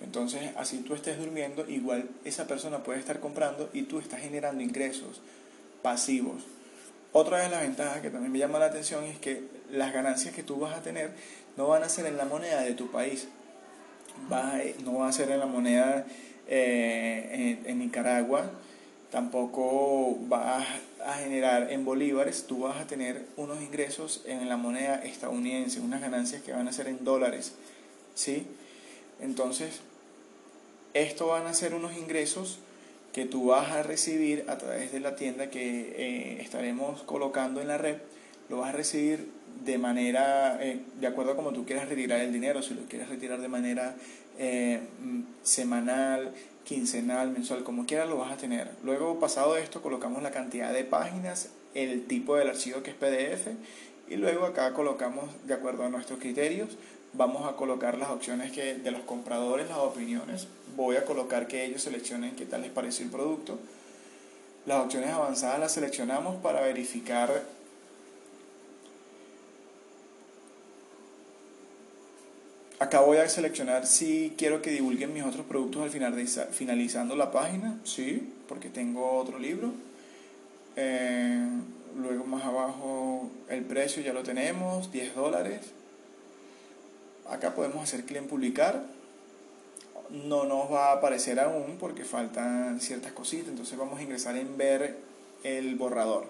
entonces 0.06 0.52
así 0.56 0.78
tú 0.78 0.94
estés 0.94 1.18
durmiendo, 1.18 1.68
igual 1.68 2.08
esa 2.24 2.46
persona 2.46 2.84
puede 2.84 3.00
estar 3.00 3.18
comprando 3.18 3.68
y 3.72 3.82
tú 3.82 3.98
estás 3.98 4.20
generando 4.20 4.62
ingresos 4.62 5.20
pasivos. 5.82 6.44
Otra 7.12 7.40
de 7.40 7.48
las 7.48 7.62
ventajas 7.62 8.00
que 8.02 8.10
también 8.10 8.30
me 8.30 8.38
llama 8.38 8.60
la 8.60 8.66
atención 8.66 9.02
es 9.02 9.18
que 9.18 9.42
las 9.68 9.92
ganancias 9.92 10.32
que 10.32 10.44
tú 10.44 10.60
vas 10.60 10.78
a 10.78 10.82
tener 10.82 11.10
no 11.56 11.66
van 11.66 11.82
a 11.82 11.88
ser 11.88 12.06
en 12.06 12.16
la 12.16 12.24
moneda 12.24 12.60
de 12.60 12.74
tu 12.74 12.88
país, 12.92 13.26
va, 14.32 14.60
no 14.84 14.98
va 14.98 15.08
a 15.08 15.12
ser 15.12 15.28
en 15.32 15.40
la 15.40 15.46
moneda 15.46 16.06
eh, 16.46 17.58
en, 17.64 17.78
Nicaragua, 17.80 18.48
tampoco 19.10 20.16
va 20.32 20.64
a 21.04 21.14
generar 21.14 21.72
en 21.72 21.84
bolívares, 21.84 22.46
tú 22.46 22.60
vas 22.60 22.80
a 22.80 22.86
tener 22.86 23.26
unos 23.36 23.60
ingresos 23.60 24.22
en 24.26 24.48
la 24.48 24.56
moneda 24.56 25.02
estadounidense, 25.02 25.80
unas 25.80 26.00
ganancias 26.00 26.42
que 26.42 26.52
van 26.52 26.68
a 26.68 26.72
ser 26.72 26.86
en 26.86 27.04
dólares, 27.04 27.54
¿sí? 28.14 28.46
Entonces, 29.20 29.80
esto 31.02 31.28
van 31.28 31.46
a 31.46 31.54
ser 31.54 31.74
unos 31.74 31.96
ingresos 31.96 32.58
que 33.12 33.24
tú 33.24 33.46
vas 33.46 33.70
a 33.72 33.82
recibir 33.82 34.44
a 34.48 34.58
través 34.58 34.92
de 34.92 35.00
la 35.00 35.16
tienda 35.16 35.48
que 35.48 35.94
eh, 35.96 36.42
estaremos 36.42 37.02
colocando 37.02 37.60
en 37.60 37.68
la 37.68 37.78
red, 37.78 37.96
lo 38.48 38.58
vas 38.58 38.70
a 38.70 38.72
recibir 38.72 39.30
de 39.64 39.78
manera, 39.78 40.58
eh, 40.62 40.80
de 41.00 41.06
acuerdo 41.06 41.32
a 41.32 41.36
como 41.36 41.52
tú 41.52 41.64
quieras 41.64 41.88
retirar 41.88 42.20
el 42.20 42.32
dinero, 42.32 42.62
si 42.62 42.74
lo 42.74 42.82
quieres 42.82 43.08
retirar 43.08 43.40
de 43.40 43.48
manera 43.48 43.96
eh, 44.38 44.80
semanal, 45.42 46.32
quincenal, 46.64 47.30
mensual, 47.30 47.64
como 47.64 47.86
quieras 47.86 48.08
lo 48.08 48.18
vas 48.18 48.32
a 48.32 48.36
tener. 48.36 48.70
Luego, 48.84 49.18
pasado 49.18 49.56
esto, 49.56 49.80
colocamos 49.80 50.22
la 50.22 50.30
cantidad 50.30 50.72
de 50.72 50.84
páginas, 50.84 51.48
el 51.74 52.06
tipo 52.06 52.36
del 52.36 52.48
archivo 52.48 52.82
que 52.82 52.90
es 52.90 52.96
PDF 52.96 53.48
y 54.08 54.16
luego 54.16 54.44
acá 54.44 54.72
colocamos, 54.72 55.30
de 55.46 55.54
acuerdo 55.54 55.84
a 55.84 55.88
nuestros 55.88 56.18
criterios, 56.18 56.76
vamos 57.16 57.48
a 57.48 57.56
colocar 57.56 57.98
las 57.98 58.10
opciones 58.10 58.52
que, 58.52 58.74
de 58.74 58.90
los 58.90 59.02
compradores, 59.02 59.68
las 59.68 59.78
opiniones. 59.78 60.48
Voy 60.76 60.96
a 60.96 61.04
colocar 61.04 61.46
que 61.46 61.64
ellos 61.64 61.82
seleccionen 61.82 62.36
qué 62.36 62.46
tal 62.46 62.62
les 62.62 62.70
parece 62.70 63.02
el 63.02 63.10
producto. 63.10 63.58
Las 64.66 64.84
opciones 64.84 65.10
avanzadas 65.10 65.60
las 65.60 65.72
seleccionamos 65.72 66.36
para 66.36 66.60
verificar 66.60 67.44
Acá 72.78 73.00
voy 73.00 73.16
a 73.16 73.28
seleccionar 73.28 73.86
si 73.86 74.34
quiero 74.36 74.60
que 74.60 74.70
divulguen 74.70 75.14
mis 75.14 75.24
otros 75.24 75.46
productos 75.46 75.82
al 75.82 75.88
final 75.88 76.14
de, 76.14 76.26
finalizando 76.26 77.16
la 77.16 77.32
página. 77.32 77.78
Sí, 77.84 78.34
porque 78.48 78.68
tengo 78.68 79.12
otro 79.12 79.38
libro. 79.38 79.72
Eh, 80.76 81.42
luego 81.98 82.26
más 82.26 82.44
abajo 82.44 83.30
el 83.48 83.64
precio 83.64 84.02
ya 84.02 84.12
lo 84.12 84.22
tenemos, 84.22 84.92
10 84.92 85.14
dólares. 85.14 85.60
Acá 87.30 87.54
podemos 87.54 87.82
hacer 87.82 88.04
clic 88.04 88.18
en 88.18 88.28
publicar. 88.28 88.82
No 90.10 90.44
nos 90.44 90.70
va 90.72 90.90
a 90.90 90.92
aparecer 90.92 91.40
aún 91.40 91.76
porque 91.78 92.04
faltan 92.04 92.80
ciertas 92.80 93.12
cositas. 93.12 93.48
Entonces 93.48 93.76
vamos 93.76 93.98
a 93.98 94.02
ingresar 94.02 94.36
en 94.36 94.56
ver 94.56 94.98
el 95.42 95.74
borrador. 95.74 96.26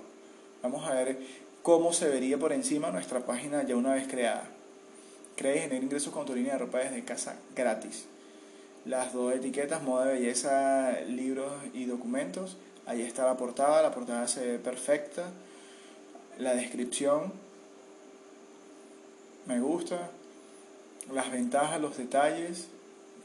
Vamos 0.63 0.89
a 0.89 0.95
ver 0.95 1.19
cómo 1.63 1.93
se 1.93 2.09
vería 2.09 2.39
por 2.39 2.53
encima 2.53 2.91
nuestra 2.91 3.21
página 3.21 3.63
ya 3.65 3.77
una 3.77 3.95
vez 3.95 4.09
creada. 4.09 4.45
Cree 5.37 5.65
en 5.65 5.73
el 5.73 5.83
ingresos 5.83 6.13
con 6.13 6.25
tu 6.25 6.35
línea 6.35 6.55
de 6.55 6.61
ropa 6.61 6.79
desde 6.79 7.05
casa 7.05 7.37
gratis. 7.55 8.07
Las 8.87 9.13
dos 9.13 9.35
etiquetas, 9.35 9.83
moda 9.83 10.07
de 10.07 10.15
belleza, 10.15 10.93
libros 11.09 11.53
y 11.75 11.85
documentos. 11.85 12.57
Ahí 12.87 13.03
está 13.03 13.27
la 13.27 13.37
portada, 13.37 13.83
la 13.83 13.93
portada 13.93 14.27
se 14.29 14.47
ve 14.47 14.59
perfecta. 14.59 15.25
La 16.39 16.55
descripción, 16.55 17.33
me 19.47 19.61
gusta 19.61 20.11
las 21.13 21.31
ventajas, 21.31 21.81
los 21.81 21.97
detalles, 21.97 22.69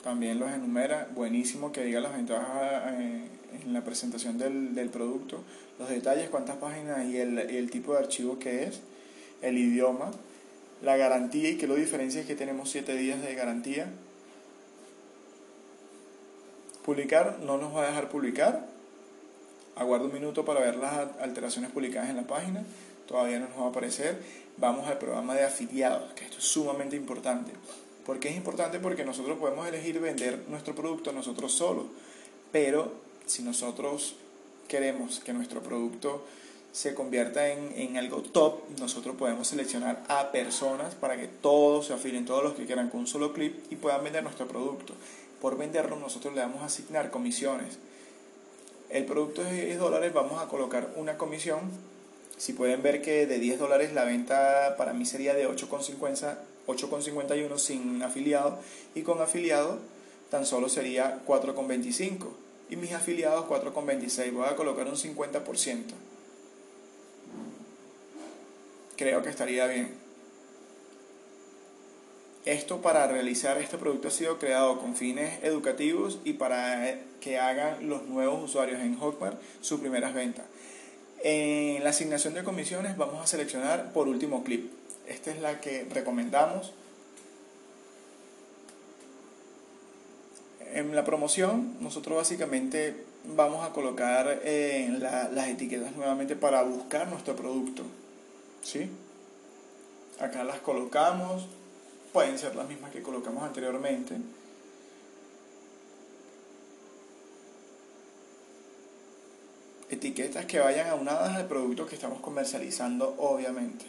también 0.03 0.39
los 0.39 0.51
enumera. 0.51 1.07
Buenísimo 1.13 1.71
que 1.71 1.83
diga 1.83 1.99
las 1.99 2.13
ventajas 2.13 2.93
eh, 2.93 3.27
en 3.63 3.73
la 3.73 3.83
presentación 3.83 4.37
del, 4.37 4.75
del, 4.75 4.89
producto. 4.89 5.43
Los 5.79 5.89
detalles, 5.89 6.29
cuántas 6.29 6.57
páginas 6.57 7.05
y 7.05 7.17
el, 7.17 7.37
el, 7.37 7.69
tipo 7.71 7.93
de 7.93 7.99
archivo 7.99 8.39
que 8.39 8.63
es, 8.63 8.81
el 9.41 9.57
idioma, 9.57 10.11
la 10.81 10.97
garantía 10.97 11.49
y 11.49 11.57
que 11.57 11.67
lo 11.67 11.75
diferencia 11.75 12.21
es 12.21 12.27
que 12.27 12.35
tenemos 12.35 12.69
7 12.69 12.95
días 12.95 13.21
de 13.21 13.35
garantía. 13.35 13.87
Publicar, 16.83 17.39
no 17.43 17.57
nos 17.57 17.75
va 17.75 17.83
a 17.83 17.87
dejar 17.87 18.09
publicar. 18.09 18.67
Aguardo 19.75 20.05
un 20.05 20.13
minuto 20.13 20.45
para 20.45 20.59
ver 20.59 20.75
las 20.75 20.93
alteraciones 21.21 21.71
publicadas 21.71 22.09
en 22.09 22.17
la 22.17 22.23
página. 22.23 22.63
Todavía 23.07 23.39
no 23.39 23.49
nos 23.49 23.59
va 23.59 23.65
a 23.65 23.69
aparecer 23.69 24.19
vamos 24.57 24.87
al 24.87 24.97
programa 24.97 25.35
de 25.35 25.43
afiliados, 25.43 26.13
que 26.13 26.25
esto 26.25 26.37
es 26.37 26.43
sumamente 26.43 26.95
importante. 26.95 27.51
¿Por 28.05 28.19
qué 28.19 28.29
es 28.29 28.35
importante? 28.35 28.79
Porque 28.79 29.05
nosotros 29.05 29.37
podemos 29.37 29.67
elegir 29.67 29.99
vender 29.99 30.45
nuestro 30.47 30.73
producto 30.73 31.11
nosotros 31.11 31.53
solos, 31.53 31.85
pero 32.51 32.91
si 33.25 33.43
nosotros 33.43 34.15
queremos 34.67 35.19
que 35.19 35.33
nuestro 35.33 35.61
producto 35.61 36.25
se 36.71 36.93
convierta 36.93 37.49
en, 37.49 37.73
en, 37.75 37.97
algo 37.97 38.21
top, 38.21 38.61
nosotros 38.79 39.15
podemos 39.17 39.47
seleccionar 39.47 40.03
a 40.07 40.31
personas 40.31 40.95
para 40.95 41.17
que 41.17 41.27
todos 41.27 41.87
se 41.87 41.93
afilen, 41.93 42.25
todos 42.25 42.43
los 42.43 42.53
que 42.53 42.65
quieran 42.65 42.89
con 42.89 43.01
un 43.01 43.07
solo 43.07 43.33
clip 43.33 43.71
y 43.71 43.75
puedan 43.75 44.03
vender 44.03 44.23
nuestro 44.23 44.47
producto. 44.47 44.93
Por 45.41 45.57
venderlo 45.57 45.97
nosotros 45.97 46.33
le 46.33 46.41
vamos 46.41 46.61
a 46.61 46.65
asignar 46.65 47.11
comisiones. 47.11 47.77
El 48.89 49.05
producto 49.05 49.41
es 49.45 49.51
10 49.51 49.79
dólares, 49.79 50.13
vamos 50.13 50.41
a 50.41 50.47
colocar 50.47 50.91
una 50.95 51.17
comisión 51.17 51.59
si 52.41 52.53
pueden 52.53 52.81
ver 52.81 53.03
que 53.03 53.27
de 53.27 53.37
10 53.37 53.59
dólares 53.59 53.93
la 53.93 54.03
venta 54.03 54.73
para 54.75 54.93
mí 54.93 55.05
sería 55.05 55.35
de 55.35 55.47
8,51 55.47 57.57
sin 57.59 58.01
afiliado 58.01 58.57
y 58.95 59.03
con 59.03 59.21
afiliado 59.21 59.77
tan 60.31 60.47
solo 60.47 60.67
sería 60.67 61.21
4,25 61.27 62.29
y 62.71 62.77
mis 62.77 62.93
afiliados 62.93 63.45
4,26. 63.45 64.33
Voy 64.33 64.47
a 64.47 64.55
colocar 64.55 64.87
un 64.87 64.95
50%. 64.95 65.83
Creo 68.95 69.21
que 69.21 69.29
estaría 69.29 69.67
bien. 69.67 69.93
Esto 72.45 72.81
para 72.81 73.05
realizar 73.05 73.59
este 73.59 73.77
producto 73.77 74.07
ha 74.07 74.11
sido 74.11 74.39
creado 74.39 74.79
con 74.79 74.95
fines 74.95 75.43
educativos 75.43 76.17
y 76.23 76.33
para 76.33 76.97
que 77.19 77.37
hagan 77.37 77.87
los 77.87 78.07
nuevos 78.07 78.43
usuarios 78.43 78.81
en 78.81 78.97
Hotmart 78.97 79.39
sus 79.61 79.79
primeras 79.79 80.15
ventas. 80.15 80.45
En 81.23 81.83
la 81.83 81.91
asignación 81.91 82.33
de 82.33 82.43
comisiones 82.43 82.97
vamos 82.97 83.23
a 83.23 83.27
seleccionar 83.27 83.93
por 83.93 84.07
último 84.07 84.43
clip. 84.43 84.71
Esta 85.07 85.29
es 85.31 85.39
la 85.39 85.61
que 85.61 85.85
recomendamos. 85.91 86.73
En 90.73 90.95
la 90.95 91.03
promoción 91.03 91.75
nosotros 91.79 92.17
básicamente 92.17 92.95
vamos 93.35 93.63
a 93.63 93.71
colocar 93.71 94.41
en 94.43 94.99
las 94.99 95.47
etiquetas 95.47 95.95
nuevamente 95.95 96.35
para 96.35 96.63
buscar 96.63 97.07
nuestro 97.07 97.35
producto. 97.35 97.83
¿Sí? 98.63 98.89
Acá 100.19 100.43
las 100.43 100.59
colocamos. 100.59 101.45
Pueden 102.13 102.39
ser 102.39 102.55
las 102.55 102.67
mismas 102.67 102.91
que 102.91 103.03
colocamos 103.03 103.43
anteriormente. 103.43 104.15
Etiquetas 109.91 110.45
que 110.45 110.59
vayan 110.59 110.87
aunadas 110.87 111.35
al 111.35 111.47
producto 111.47 111.85
que 111.85 111.95
estamos 111.95 112.21
comercializando, 112.21 113.13
obviamente. 113.17 113.85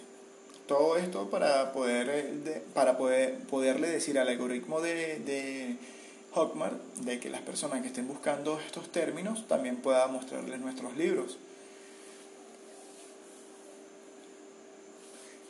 Todo 0.66 0.96
esto 0.96 1.30
para 1.30 1.72
poder 1.72 2.08
eh, 2.10 2.62
para 2.74 2.98
poder 2.98 3.38
poderle 3.44 3.88
decir 3.88 4.18
al 4.18 4.28
algoritmo 4.28 4.80
de, 4.80 5.18
de 5.20 5.76
Hotmart 6.32 6.80
de 6.96 7.20
que 7.20 7.30
las 7.30 7.42
personas 7.42 7.82
que 7.82 7.88
estén 7.88 8.08
buscando 8.08 8.58
estos 8.60 8.90
términos 8.90 9.46
también 9.48 9.76
pueda 9.76 10.06
mostrarles 10.08 10.60
nuestros 10.60 10.96
libros. 10.96 11.38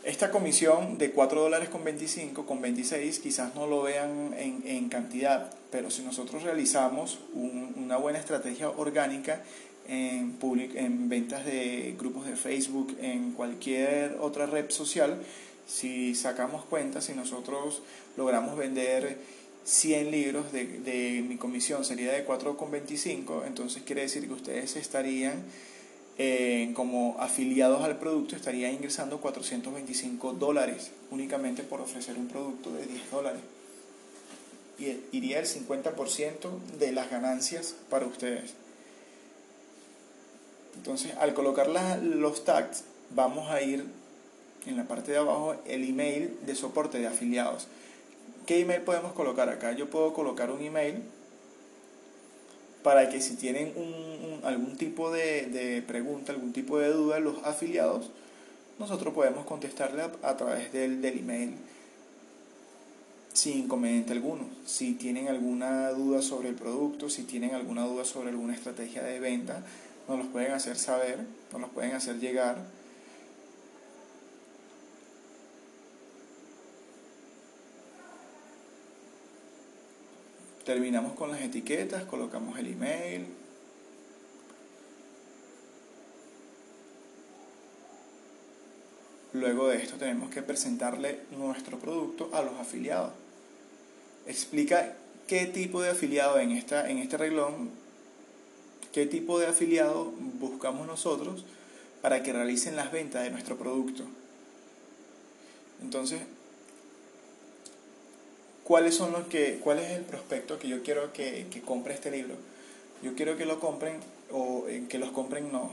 Esta 0.05 0.33
comisión 0.33 0.99
de 0.99 1.13
4 1.13 1.43
dólares 1.43 1.69
con 1.69 1.85
25, 1.85 2.45
con 2.45 2.61
26, 2.61 3.21
quizás 3.21 3.55
no 3.55 3.69
lo 3.69 3.83
vean 3.83 4.35
en, 4.37 4.63
en 4.67 4.89
cantidad, 4.89 5.55
pero 5.71 5.93
si 5.93 6.03
nosotros 6.03 6.43
realizamos 6.43 7.21
una 7.35 7.99
buena 7.99 8.19
estrategia 8.19 8.69
orgánica, 8.69 9.45
en, 9.89 10.39
en 10.75 11.09
ventas 11.09 11.45
de 11.45 11.95
grupos 11.99 12.27
de 12.27 12.37
Facebook, 12.37 12.97
en 13.01 13.33
cualquier 13.33 14.17
otra 14.21 14.47
red 14.47 14.71
social, 14.71 15.21
si 15.67 16.15
sacamos 16.15 16.65
cuenta, 16.65 17.01
si 17.01 17.13
nosotros 17.13 17.83
logramos 18.17 18.57
vender 18.57 19.19
100 19.65 20.11
libros 20.11 20.53
de, 20.53 20.67
de 20.81 21.25
mi 21.27 21.37
comisión 21.37 21.85
sería 21.85 22.13
de 22.13 22.27
4,25, 22.27 23.47
entonces 23.47 23.83
quiere 23.85 24.03
decir 24.03 24.27
que 24.27 24.33
ustedes 24.33 24.77
estarían 24.77 25.45
eh, 26.19 26.73
como 26.75 27.17
afiliados 27.21 27.83
al 27.83 27.99
producto, 27.99 28.37
estarían 28.37 28.75
ingresando 28.75 29.21
425 29.21 30.35
dólares 30.35 30.91
únicamente 31.11 31.63
por 31.63 31.81
ofrecer 31.81 32.17
un 32.19 32.29
producto 32.29 32.71
de 32.71 32.87
10 32.87 33.11
dólares. 33.11 33.41
Y 34.79 35.17
iría 35.17 35.39
el 35.39 35.47
50% 35.47 36.77
de 36.79 36.93
las 36.93 37.11
ganancias 37.11 37.75
para 37.89 38.07
ustedes. 38.07 38.55
Entonces, 40.83 41.13
al 41.21 41.33
colocar 41.33 41.69
los 41.69 42.45
tags, 42.45 42.83
vamos 43.11 43.49
a 43.53 43.63
ir 43.63 43.87
en 44.67 44.77
la 44.77 44.83
parte 44.83 45.13
de 45.13 45.19
abajo 45.19 45.55
el 45.65 45.89
email 45.89 46.37
de 46.45 46.57
soporte 46.57 46.99
de 46.99 47.07
afiliados. 47.07 47.69
¿Qué 48.47 48.59
email 48.59 48.81
podemos 48.81 49.13
colocar 49.13 49.49
acá? 49.49 49.71
Yo 49.75 49.89
puedo 49.89 50.13
colocar 50.13 50.51
un 50.51 50.61
email 50.61 50.97
para 52.83 53.09
que 53.11 53.21
si 53.21 53.37
tienen 53.37 53.73
un, 53.77 54.41
algún 54.43 54.77
tipo 54.77 55.13
de, 55.13 55.47
de, 55.47 55.83
pregunta, 55.83 56.33
algún 56.33 56.53
tipo 56.53 56.81
de 56.81 56.89
duda, 56.89 57.21
los 57.21 57.45
afiliados, 57.45 58.11
nosotros 58.81 59.15
podemos 59.15 59.47
contestarle 59.47 60.03
a, 60.03 60.37
través 60.37 60.73
del, 60.73 61.01
del 61.01 61.21
email 61.21 61.55
sin 63.33 63.59
inconveniente 63.59 64.11
alguno. 64.11 64.47
Si 64.67 64.95
tienen 64.95 65.29
alguna 65.29 65.91
duda 65.91 66.23
sobre 66.23 66.49
el 66.49 66.57
producto, 66.57 67.09
si 67.09 67.23
tienen 67.23 67.55
alguna 67.55 67.87
duda 67.87 68.05
sobre 68.05 68.31
alguna 68.31 68.53
estrategia 68.53 69.05
de 69.05 69.21
venta, 69.21 69.63
nos 70.09 70.19
los 70.19 70.27
pueden 70.29 70.53
hacer 70.53 70.77
saber, 70.77 71.21
nos 71.53 71.61
los 71.61 71.71
pueden 71.71 71.93
hacer 71.93 72.19
llegar. 72.19 72.59
Terminamos 80.65 81.15
con 81.15 81.31
las 81.31 81.41
etiquetas, 81.41 82.05
colocamos 82.05 82.59
el 82.59 82.69
email. 82.69 83.27
Luego 89.33 89.69
de 89.69 89.79
esto 89.79 89.97
tenemos 89.97 90.31
que 90.31 90.43
presentarle 90.43 91.21
nuestro 91.31 91.79
producto 91.79 92.31
a 92.33 92.43
los 92.43 92.55
afiliados. 92.61 93.13
Explica 94.27 94.95
qué 95.27 95.47
tipo 95.47 95.83
de 95.83 95.91
afiliado 95.91 96.39
en, 96.39 96.53
esta, 96.53 96.89
en 96.89 96.99
este 96.99 97.17
reglón, 97.17 97.71
qué 98.93 99.07
tipo 99.07 99.39
de 99.39 99.47
afiliado 99.47 100.13
buscamos 100.39 100.87
nosotros 100.87 101.45
para 102.01 102.23
que 102.23 102.33
realicen 102.33 102.77
las 102.77 102.93
ventas 102.93 103.23
de 103.23 103.31
nuestro 103.31 103.57
producto. 103.57 104.05
Entonces, 105.83 106.21
¿cuáles 108.65 108.95
son 108.95 109.13
los 109.13 109.27
que, 109.27 109.59
cuál 109.63 109.79
es 109.79 109.91
el 109.93 110.03
prospecto 110.03 110.59
que 110.59 110.69
yo 110.69 110.83
quiero 110.83 111.13
que, 111.13 111.47
que 111.51 111.63
compre 111.63 111.95
este 111.95 112.11
libro? 112.11 112.35
Yo 113.03 113.15
quiero 113.15 113.37
que 113.37 113.47
lo 113.47 113.59
compren, 113.59 113.99
o 114.31 114.67
eh, 114.69 114.85
que 114.89 114.99
los 114.99 115.11
compren 115.11 115.51
no, 115.51 115.71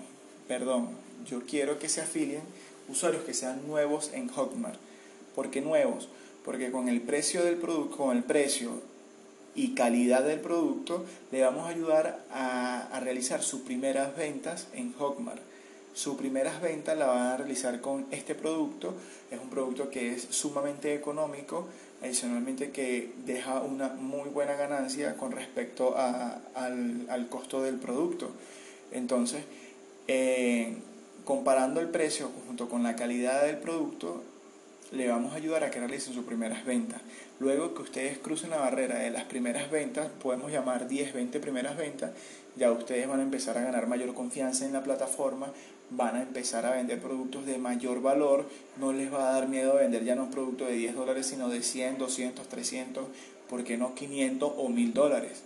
perdón, 0.47 0.89
yo 1.27 1.41
quiero 1.45 1.77
que 1.77 1.89
se 1.89 2.01
afilien 2.01 2.41
usuarios 2.87 3.23
que 3.23 3.33
sean 3.33 3.67
nuevos 3.67 4.11
en 4.13 4.29
Hotmart. 4.29 4.79
¿Por 5.35 5.51
qué 5.51 5.61
nuevos? 5.61 6.09
Porque 6.43 6.71
con 6.71 6.89
el 6.89 7.01
precio 7.01 7.43
del 7.43 7.57
producto, 7.57 7.97
con 7.97 8.17
el 8.17 8.23
precio 8.23 8.81
y 9.59 9.73
calidad 9.73 10.23
del 10.23 10.39
producto, 10.39 11.03
le 11.31 11.41
vamos 11.41 11.65
a 11.65 11.69
ayudar 11.69 12.23
a, 12.31 12.87
a 12.95 12.99
realizar 13.01 13.43
sus 13.43 13.61
primeras 13.61 14.15
ventas 14.15 14.67
en 14.73 14.93
Hotmart. 14.93 15.41
Sus 15.93 16.15
primeras 16.15 16.61
ventas 16.61 16.97
la 16.97 17.07
van 17.07 17.27
a 17.27 17.35
realizar 17.35 17.81
con 17.81 18.05
este 18.11 18.35
producto. 18.35 18.93
Es 19.29 19.37
un 19.37 19.49
producto 19.49 19.89
que 19.89 20.13
es 20.13 20.27
sumamente 20.29 20.95
económico, 20.95 21.67
adicionalmente 22.01 22.71
que 22.71 23.11
deja 23.25 23.59
una 23.59 23.89
muy 23.89 24.29
buena 24.29 24.53
ganancia 24.53 25.17
con 25.17 25.33
respecto 25.33 25.97
a, 25.97 26.39
al, 26.55 27.05
al, 27.09 27.27
costo 27.27 27.61
del 27.61 27.75
producto. 27.75 28.31
Entonces, 28.93 29.43
eh, 30.07 30.77
comparando 31.25 31.81
el 31.81 31.89
precio 31.89 32.31
junto 32.47 32.69
con 32.69 32.81
la 32.81 32.95
calidad 32.95 33.43
del 33.43 33.57
producto, 33.57 34.23
le 34.91 35.07
vamos 35.07 35.33
a 35.33 35.35
ayudar 35.35 35.63
a 35.63 35.69
que 35.69 35.79
realicen 35.79 36.13
sus 36.13 36.25
primeras 36.25 36.65
ventas. 36.65 37.01
Luego 37.39 37.73
que 37.73 37.83
ustedes 37.83 38.17
crucen 38.17 38.49
la 38.49 38.57
barrera 38.57 38.99
de 38.99 39.11
las 39.11 39.23
primeras 39.25 39.69
ventas, 39.69 40.09
podemos 40.21 40.51
llamar 40.51 40.87
10, 40.87 41.13
20 41.13 41.39
primeras 41.39 41.77
ventas, 41.77 42.11
ya 42.55 42.71
ustedes 42.71 43.07
van 43.07 43.19
a 43.19 43.23
empezar 43.23 43.57
a 43.57 43.61
ganar 43.61 43.87
mayor 43.87 44.13
confianza 44.13 44.65
en 44.65 44.73
la 44.73 44.83
plataforma, 44.83 45.51
van 45.91 46.15
a 46.15 46.21
empezar 46.21 46.65
a 46.65 46.71
vender 46.71 46.99
productos 46.99 47.45
de 47.45 47.57
mayor 47.57 48.01
valor, 48.01 48.45
no 48.77 48.91
les 48.91 49.13
va 49.13 49.29
a 49.29 49.33
dar 49.33 49.47
miedo 49.47 49.75
vender 49.75 50.03
ya 50.03 50.15
no 50.15 50.23
un 50.23 50.31
producto 50.31 50.65
de 50.65 50.73
10 50.73 50.95
dólares, 50.95 51.27
sino 51.27 51.49
de 51.49 51.61
100, 51.61 51.97
200, 51.97 52.47
300, 52.47 53.05
¿por 53.49 53.63
qué 53.63 53.77
no 53.77 53.93
500 53.95 54.51
o 54.57 54.69
1000 54.69 54.93
dólares? 54.93 55.43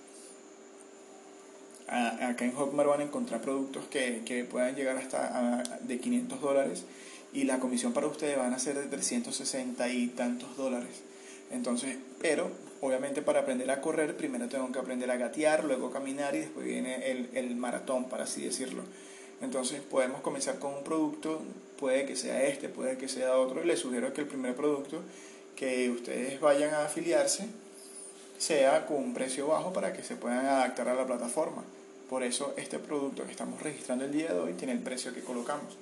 Acá 1.88 2.46
en 2.46 2.54
Hotmart 2.54 2.90
van 2.90 3.02
a 3.02 3.04
encontrar 3.04 3.42
productos 3.42 3.86
que, 3.86 4.24
que 4.26 4.46
puedan 4.46 4.76
llegar 4.76 4.98
hasta 4.98 5.62
de 5.82 6.00
500 6.00 6.42
dólares 6.42 6.86
y 7.34 7.46
la 7.46 7.60
comisión 7.60 7.94
para 7.94 8.08
ustedes 8.08 8.38
van 8.38 8.54
a 8.54 8.60
ser 8.60 8.76
de 8.76 8.88
360 8.88 9.90
y 9.90 10.08
tantos 10.08 10.56
dólares. 10.56 11.02
Entonces, 11.52 11.98
pero 12.22 12.50
obviamente 12.82 13.22
para 13.22 13.42
aprender 13.42 13.70
a 13.72 13.82
correr, 13.82 14.16
primero 14.16 14.48
tengo 14.50 14.72
que 14.72 14.80
aprender 14.80 15.10
a 15.12 15.18
gatear, 15.18 15.64
luego 15.64 15.92
caminar 15.92 16.36
y 16.36 16.40
después 16.40 16.66
viene 16.66 17.12
el, 17.12 17.30
el 17.34 17.56
maratón, 17.56 18.06
para 18.06 18.24
así 18.24 18.44
decirlo. 18.44 18.84
Entonces 19.42 19.82
podemos 19.82 20.22
comenzar 20.22 20.60
con 20.60 20.74
un 20.74 20.84
producto, 20.84 21.42
puede 21.80 22.06
que 22.06 22.16
sea 22.16 22.44
este, 22.44 22.70
puede 22.70 22.98
que 22.98 23.08
sea 23.08 23.38
otro, 23.38 23.64
les 23.64 23.80
sugiero 23.80 24.14
que 24.14 24.22
el 24.22 24.28
primer 24.28 24.56
producto 24.56 25.02
que 25.56 25.90
ustedes 25.90 26.40
vayan 26.40 26.74
a 26.74 26.86
afiliarse 26.86 27.46
sea 28.38 28.86
con 28.86 28.98
un 28.98 29.14
precio 29.14 29.48
bajo 29.48 29.72
para 29.74 29.94
que 29.94 30.04
se 30.04 30.16
puedan 30.16 30.46
adaptar 30.46 30.90
a 30.90 30.96
la 30.96 31.06
plataforma. 31.06 31.64
Por 32.10 32.24
eso 32.24 32.54
este 32.58 32.80
producto 32.80 33.26
que 33.26 33.32
estamos 33.32 33.62
registrando 33.62 34.06
el 34.06 34.12
día 34.12 34.34
de 34.34 34.40
hoy 34.40 34.54
tiene 34.54 34.74
el 34.74 34.80
precio 34.80 35.14
que 35.14 35.22
colocamos. 35.22 35.78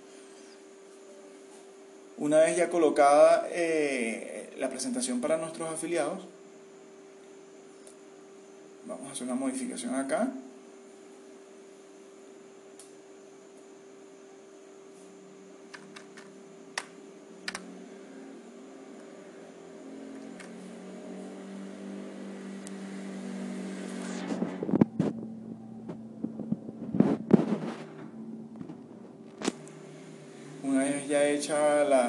Una 2.22 2.38
vez 2.38 2.56
ya 2.56 2.70
colocada 2.70 3.48
eh, 3.50 4.54
la 4.60 4.70
presentación 4.70 5.22
para 5.22 5.38
nuestros 5.38 5.68
afiliados, 5.74 6.20
vamos 8.86 9.10
a 9.10 9.12
hacer 9.14 9.24
una 9.24 9.34
modificación 9.34 9.96
acá. 9.96 10.32
Una 30.64 30.84
vez 30.84 31.08
ya 31.08 31.28
hecha 31.28 31.84
la, 31.84 31.86
la 31.86 32.01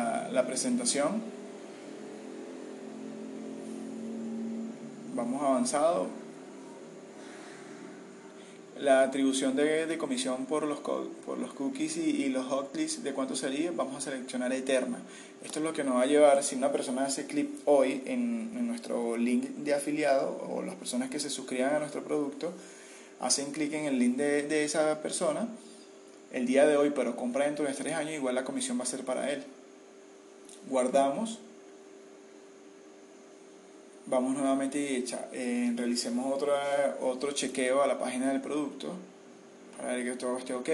presentación, 0.53 1.23
vamos 5.15 5.41
avanzado. 5.43 6.09
La 8.79 9.01
atribución 9.01 9.57
de, 9.57 9.87
de 9.87 9.97
comisión 9.97 10.45
por 10.45 10.65
los, 10.65 10.81
por 10.81 11.38
los 11.38 11.55
cookies 11.55 11.97
y, 11.97 12.25
y, 12.25 12.29
los 12.29 12.45
hotkeys, 12.49 13.03
¿de 13.03 13.15
cuánto 13.15 13.35
sería? 13.35 13.71
Vamos 13.71 13.97
a 13.97 14.03
seleccionar 14.03 14.53
eterna. 14.53 14.99
Esto 15.43 15.61
es 15.61 15.65
lo 15.65 15.73
que 15.73 15.85
nos 15.85 15.97
va 15.97 16.03
a 16.03 16.07
llevar, 16.07 16.45
si 16.45 16.57
una 16.57 16.71
persona 16.71 17.07
hace 17.07 17.25
clic 17.25 17.49
hoy 17.65 18.03
en, 18.05 18.53
en 18.55 18.67
nuestro 18.67 19.17
link 19.17 19.45
de 19.65 19.73
afiliado 19.73 20.47
o 20.51 20.61
las 20.61 20.75
personas 20.75 21.09
que 21.09 21.19
se 21.19 21.31
suscriban 21.31 21.77
a 21.77 21.79
nuestro 21.79 22.05
producto, 22.05 22.53
hacen 23.21 23.53
clic 23.53 23.73
en 23.73 23.87
el 23.87 23.99
link 23.99 24.17
de, 24.19 24.43
de 24.43 24.65
esa 24.65 25.01
persona, 25.01 25.49
el 26.31 26.45
día 26.45 26.67
de 26.67 26.77
hoy, 26.77 26.93
pero 26.95 27.17
compra 27.17 27.47
dentro 27.47 27.65
de 27.65 27.73
tres 27.73 27.95
años, 27.95 28.12
igual 28.12 28.35
la 28.35 28.45
comisión 28.45 28.79
va 28.79 28.83
a 28.83 28.87
ser 28.87 29.03
para 29.03 29.31
él. 29.31 29.43
Guardamos. 30.68 31.38
Vamos 34.07 34.37
nuevamente 34.37 34.81
y 34.81 34.96
echa, 34.96 35.29
eh, 35.33 35.72
realicemos 35.77 36.33
otro, 36.35 36.53
otro 37.01 37.33
chequeo 37.33 37.83
a 37.83 37.87
la 37.87 37.98
página 37.98 38.31
del 38.31 38.40
producto 38.40 38.94
para 39.77 39.94
ver 39.94 40.05
que 40.05 40.16
todo 40.16 40.38
esté 40.38 40.55
ok. 40.55 40.68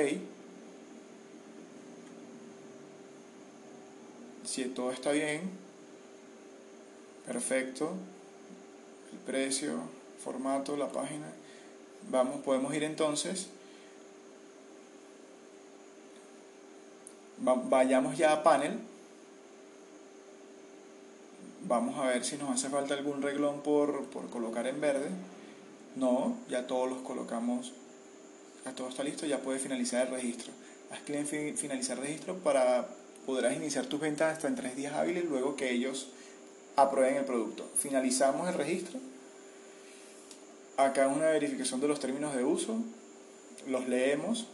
Si 4.45 4.65
todo 4.65 4.91
está 4.91 5.13
bien, 5.13 5.43
perfecto. 7.27 7.93
El 9.13 9.19
precio, 9.21 9.83
formato, 10.23 10.77
la 10.77 10.89
página. 10.89 11.27
Vamos, 12.11 12.41
podemos 12.41 12.75
ir 12.75 12.85
entonces 12.85 13.49
vayamos 17.41 18.17
ya 18.17 18.33
a 18.33 18.43
panel. 18.43 18.79
Vamos 21.69 21.99
a 21.99 22.07
ver 22.07 22.25
si 22.25 22.39
nos 22.39 22.49
hace 22.49 22.71
falta 22.71 22.95
algún 22.95 23.21
reglón 23.21 23.61
por, 23.61 24.07
por 24.07 24.31
colocar 24.31 24.67
en 24.67 24.81
verde. 24.81 25.11
No, 25.97 26.35
ya 26.49 26.67
todos 26.67 26.89
los 26.89 27.03
colocamos. 27.03 27.75
Ya 28.65 28.73
todo 28.73 28.89
está 28.89 29.05
listo, 29.05 29.27
ya 29.27 29.43
puedes 29.43 29.61
finalizar 29.61 30.07
el 30.07 30.15
registro. 30.15 30.51
Haz 30.91 31.01
clic 31.01 31.31
en 31.31 31.59
finalizar 31.59 31.99
registro 31.99 32.39
para 32.39 32.89
podrás 33.27 33.55
iniciar 33.55 33.85
tus 33.85 34.01
ventas 34.01 34.33
hasta 34.33 34.49
en 34.49 34.55
tres 34.55 34.77
días 34.77 34.95
hábiles 34.95 35.27
luego 35.27 35.57
que 35.57 35.71
ellos 35.71 36.09
aprueben 36.75 37.17
el 37.17 37.27
producto. 37.27 37.69
Finalizamos 37.77 38.49
el 38.49 38.55
registro. 38.55 38.99
Acá 40.79 41.09
una 41.09 41.27
verificación 41.27 41.83
de 41.83 41.89
los 41.89 42.01
términos 42.01 42.35
de 42.35 42.45
uso. 42.45 42.79
Los 43.67 43.87
leemos 43.89 44.47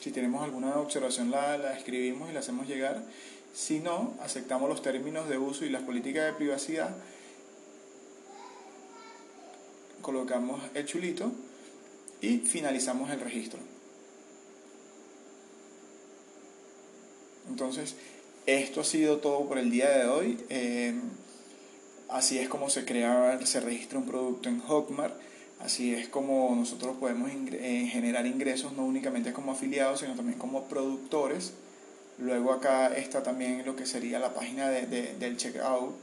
si 0.00 0.12
tenemos 0.12 0.42
alguna 0.42 0.78
observación 0.78 1.30
la, 1.30 1.58
la 1.58 1.76
escribimos 1.76 2.30
y 2.30 2.32
la 2.32 2.40
hacemos 2.40 2.68
llegar. 2.68 3.02
Si 3.54 3.80
no, 3.80 4.14
aceptamos 4.20 4.68
los 4.68 4.82
términos 4.82 5.28
de 5.28 5.38
uso 5.38 5.64
y 5.64 5.70
las 5.70 5.82
políticas 5.82 6.26
de 6.26 6.32
privacidad. 6.32 6.94
Colocamos 10.02 10.60
el 10.74 10.86
chulito 10.86 11.32
y 12.20 12.38
finalizamos 12.38 13.10
el 13.10 13.20
registro. 13.20 13.58
Entonces, 17.48 17.96
esto 18.46 18.80
ha 18.80 18.84
sido 18.84 19.18
todo 19.18 19.46
por 19.46 19.58
el 19.58 19.70
día 19.70 19.90
de 19.90 20.06
hoy. 20.06 20.38
Eh, 20.48 20.94
así 22.08 22.38
es 22.38 22.48
como 22.48 22.70
se 22.70 22.84
crea, 22.84 23.38
se 23.44 23.60
registra 23.60 23.98
un 23.98 24.06
producto 24.06 24.48
en 24.48 24.60
Hotmart. 24.60 25.14
Así 25.58 25.92
es 25.94 26.08
como 26.08 26.54
nosotros 26.56 26.96
podemos 26.98 27.30
eh, 27.30 27.88
generar 27.92 28.26
ingresos 28.26 28.72
no 28.72 28.86
únicamente 28.86 29.32
como 29.32 29.52
afiliados, 29.52 30.00
sino 30.00 30.14
también 30.14 30.38
como 30.38 30.64
productores. 30.64 31.52
Luego 32.20 32.52
acá 32.52 32.94
está 32.94 33.22
también 33.22 33.64
lo 33.64 33.74
que 33.74 33.86
sería 33.86 34.18
la 34.18 34.34
página 34.34 34.68
de, 34.68 35.14
del 35.18 35.36
checkout. 35.36 35.94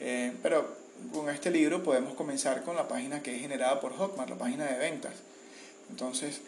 Eh, 0.00 0.32
pero 0.42 0.82
con 1.12 1.28
este 1.28 1.50
libro 1.50 1.82
podemos 1.82 2.14
comenzar 2.14 2.62
con 2.62 2.76
la 2.76 2.88
página 2.88 3.22
que 3.22 3.34
es 3.34 3.40
generada 3.40 3.80
por 3.80 3.92
Hotmart, 3.92 4.30
la 4.30 4.38
página 4.38 4.66
de 4.66 4.78
ventas. 4.78 5.12
Entonces, 5.90 6.40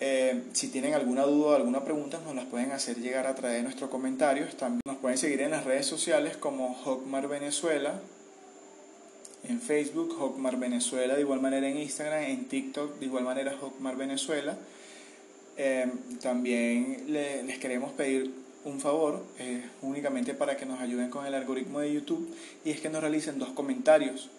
eh, 0.00 0.44
si 0.52 0.68
tienen 0.68 0.94
alguna 0.94 1.24
duda 1.24 1.50
o 1.50 1.54
alguna 1.54 1.84
pregunta, 1.84 2.20
nos 2.24 2.34
las 2.34 2.46
pueden 2.46 2.72
hacer 2.72 2.96
llegar 2.98 3.26
a 3.26 3.34
través 3.34 3.58
de 3.58 3.62
nuestros 3.62 3.90
comentarios. 3.90 4.56
También 4.56 4.80
nos 4.84 4.96
pueden 4.96 5.18
seguir 5.18 5.40
en 5.40 5.50
las 5.50 5.64
redes 5.64 5.86
sociales 5.86 6.36
como 6.36 6.74
Hotmart 6.74 7.28
Venezuela, 7.28 8.00
en 9.44 9.60
Facebook, 9.60 10.16
Hotmart 10.18 10.58
Venezuela, 10.58 11.14
de 11.14 11.22
igual 11.22 11.40
manera 11.40 11.68
en 11.68 11.78
Instagram, 11.78 12.22
en 12.24 12.48
TikTok, 12.48 12.98
de 12.98 13.06
igual 13.06 13.24
manera 13.24 13.56
Hotmart 13.58 13.96
Venezuela. 13.96 14.56
Eh, 15.56 15.90
también 16.22 17.04
les 17.08 17.58
queremos 17.58 17.92
pedir 17.92 18.32
un 18.64 18.80
favor, 18.80 19.24
eh, 19.38 19.62
únicamente 19.82 20.34
para 20.34 20.56
que 20.56 20.66
nos 20.66 20.80
ayuden 20.80 21.10
con 21.10 21.26
el 21.26 21.34
algoritmo 21.34 21.80
de 21.80 21.92
YouTube, 21.92 22.34
y 22.64 22.70
es 22.70 22.80
que 22.80 22.90
nos 22.90 23.00
realicen 23.00 23.38
dos 23.38 23.50
comentarios. 23.50 24.30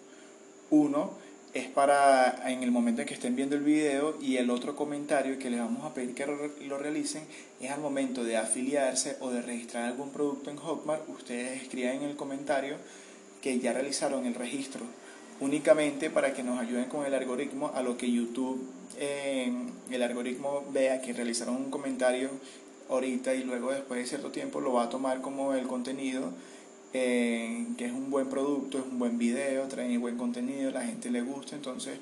Uno 0.70 1.12
es 1.52 1.66
para 1.68 2.50
en 2.50 2.62
el 2.62 2.70
momento 2.70 3.02
en 3.02 3.08
que 3.08 3.14
estén 3.14 3.36
viendo 3.36 3.56
el 3.56 3.62
video 3.62 4.16
y 4.22 4.38
el 4.38 4.48
otro 4.48 4.74
comentario 4.74 5.38
que 5.38 5.50
les 5.50 5.60
vamos 5.60 5.84
a 5.84 5.92
pedir 5.92 6.14
que 6.14 6.26
lo 6.26 6.78
realicen 6.78 7.24
es 7.60 7.70
al 7.70 7.80
momento 7.80 8.24
de 8.24 8.38
afiliarse 8.38 9.16
o 9.20 9.30
de 9.30 9.42
registrar 9.42 9.84
algún 9.84 10.10
producto 10.10 10.50
en 10.50 10.56
Hotmart, 10.56 11.06
ustedes 11.10 11.62
escriban 11.62 11.96
en 11.96 12.02
el 12.04 12.16
comentario 12.16 12.76
que 13.42 13.58
ya 13.58 13.72
realizaron 13.74 14.24
el 14.24 14.34
registro, 14.34 14.86
únicamente 15.42 16.08
para 16.08 16.32
que 16.32 16.44
nos 16.44 16.60
ayuden 16.60 16.84
con 16.84 17.04
el 17.04 17.12
algoritmo 17.14 17.72
a 17.74 17.82
lo 17.82 17.96
que 17.96 18.10
YouTube, 18.10 18.64
eh, 18.98 19.52
el 19.90 20.02
algoritmo 20.02 20.64
vea 20.72 21.00
que 21.02 21.12
realizaron 21.12 21.56
un 21.56 21.70
comentario 21.70 22.30
ahorita 22.88 23.34
y 23.34 23.42
luego 23.42 23.72
después 23.72 24.00
de 24.00 24.06
cierto 24.06 24.30
tiempo 24.30 24.60
lo 24.60 24.72
va 24.72 24.84
a 24.84 24.88
tomar 24.88 25.20
como 25.20 25.54
el 25.54 25.66
contenido, 25.66 26.32
eh, 26.92 27.66
que 27.76 27.86
es 27.86 27.92
un 27.92 28.08
buen 28.10 28.28
producto, 28.28 28.78
es 28.78 28.84
un 28.84 29.00
buen 29.00 29.18
video, 29.18 29.66
trae 29.66 29.98
buen 29.98 30.16
contenido, 30.16 30.70
la 30.70 30.82
gente 30.82 31.10
le 31.10 31.22
gusta, 31.22 31.56
entonces 31.56 31.98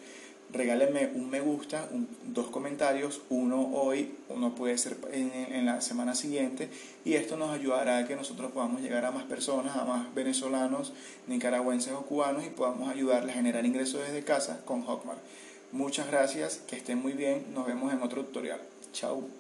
regálenme 0.52 1.10
un 1.14 1.30
me 1.30 1.40
gusta, 1.40 1.88
dos 2.24 2.48
comentarios, 2.48 3.22
uno 3.30 3.70
hoy, 3.74 4.14
uno 4.28 4.54
puede 4.54 4.76
ser 4.78 4.96
en, 5.12 5.32
en, 5.32 5.66
la 5.66 5.80
semana 5.80 6.14
siguiente, 6.14 6.68
y 7.04 7.14
esto 7.14 7.36
nos 7.36 7.50
ayudará 7.50 7.98
a 7.98 8.06
que 8.06 8.16
nosotros 8.16 8.50
podamos 8.52 8.80
llegar 8.80 9.04
a 9.04 9.10
más 9.10 9.24
personas, 9.24 9.76
a 9.76 9.84
más 9.84 10.14
venezolanos, 10.14 10.92
nicaragüenses 11.26 11.92
o 11.92 12.02
cubanos, 12.02 12.44
y 12.44 12.50
podamos 12.50 12.88
ayudarles 12.90 13.32
a 13.34 13.38
generar 13.38 13.64
ingresos 13.64 14.00
desde 14.02 14.24
casa 14.24 14.60
con 14.64 14.82
Hotmart. 14.82 15.20
Muchas 15.72 16.08
gracias, 16.08 16.60
que 16.68 16.76
estén 16.76 16.98
muy 16.98 17.12
bien, 17.12 17.46
nos 17.54 17.66
vemos 17.66 17.92
en 17.92 18.02
otro 18.02 18.24
tutorial. 18.24 18.60
Chao. 18.92 19.39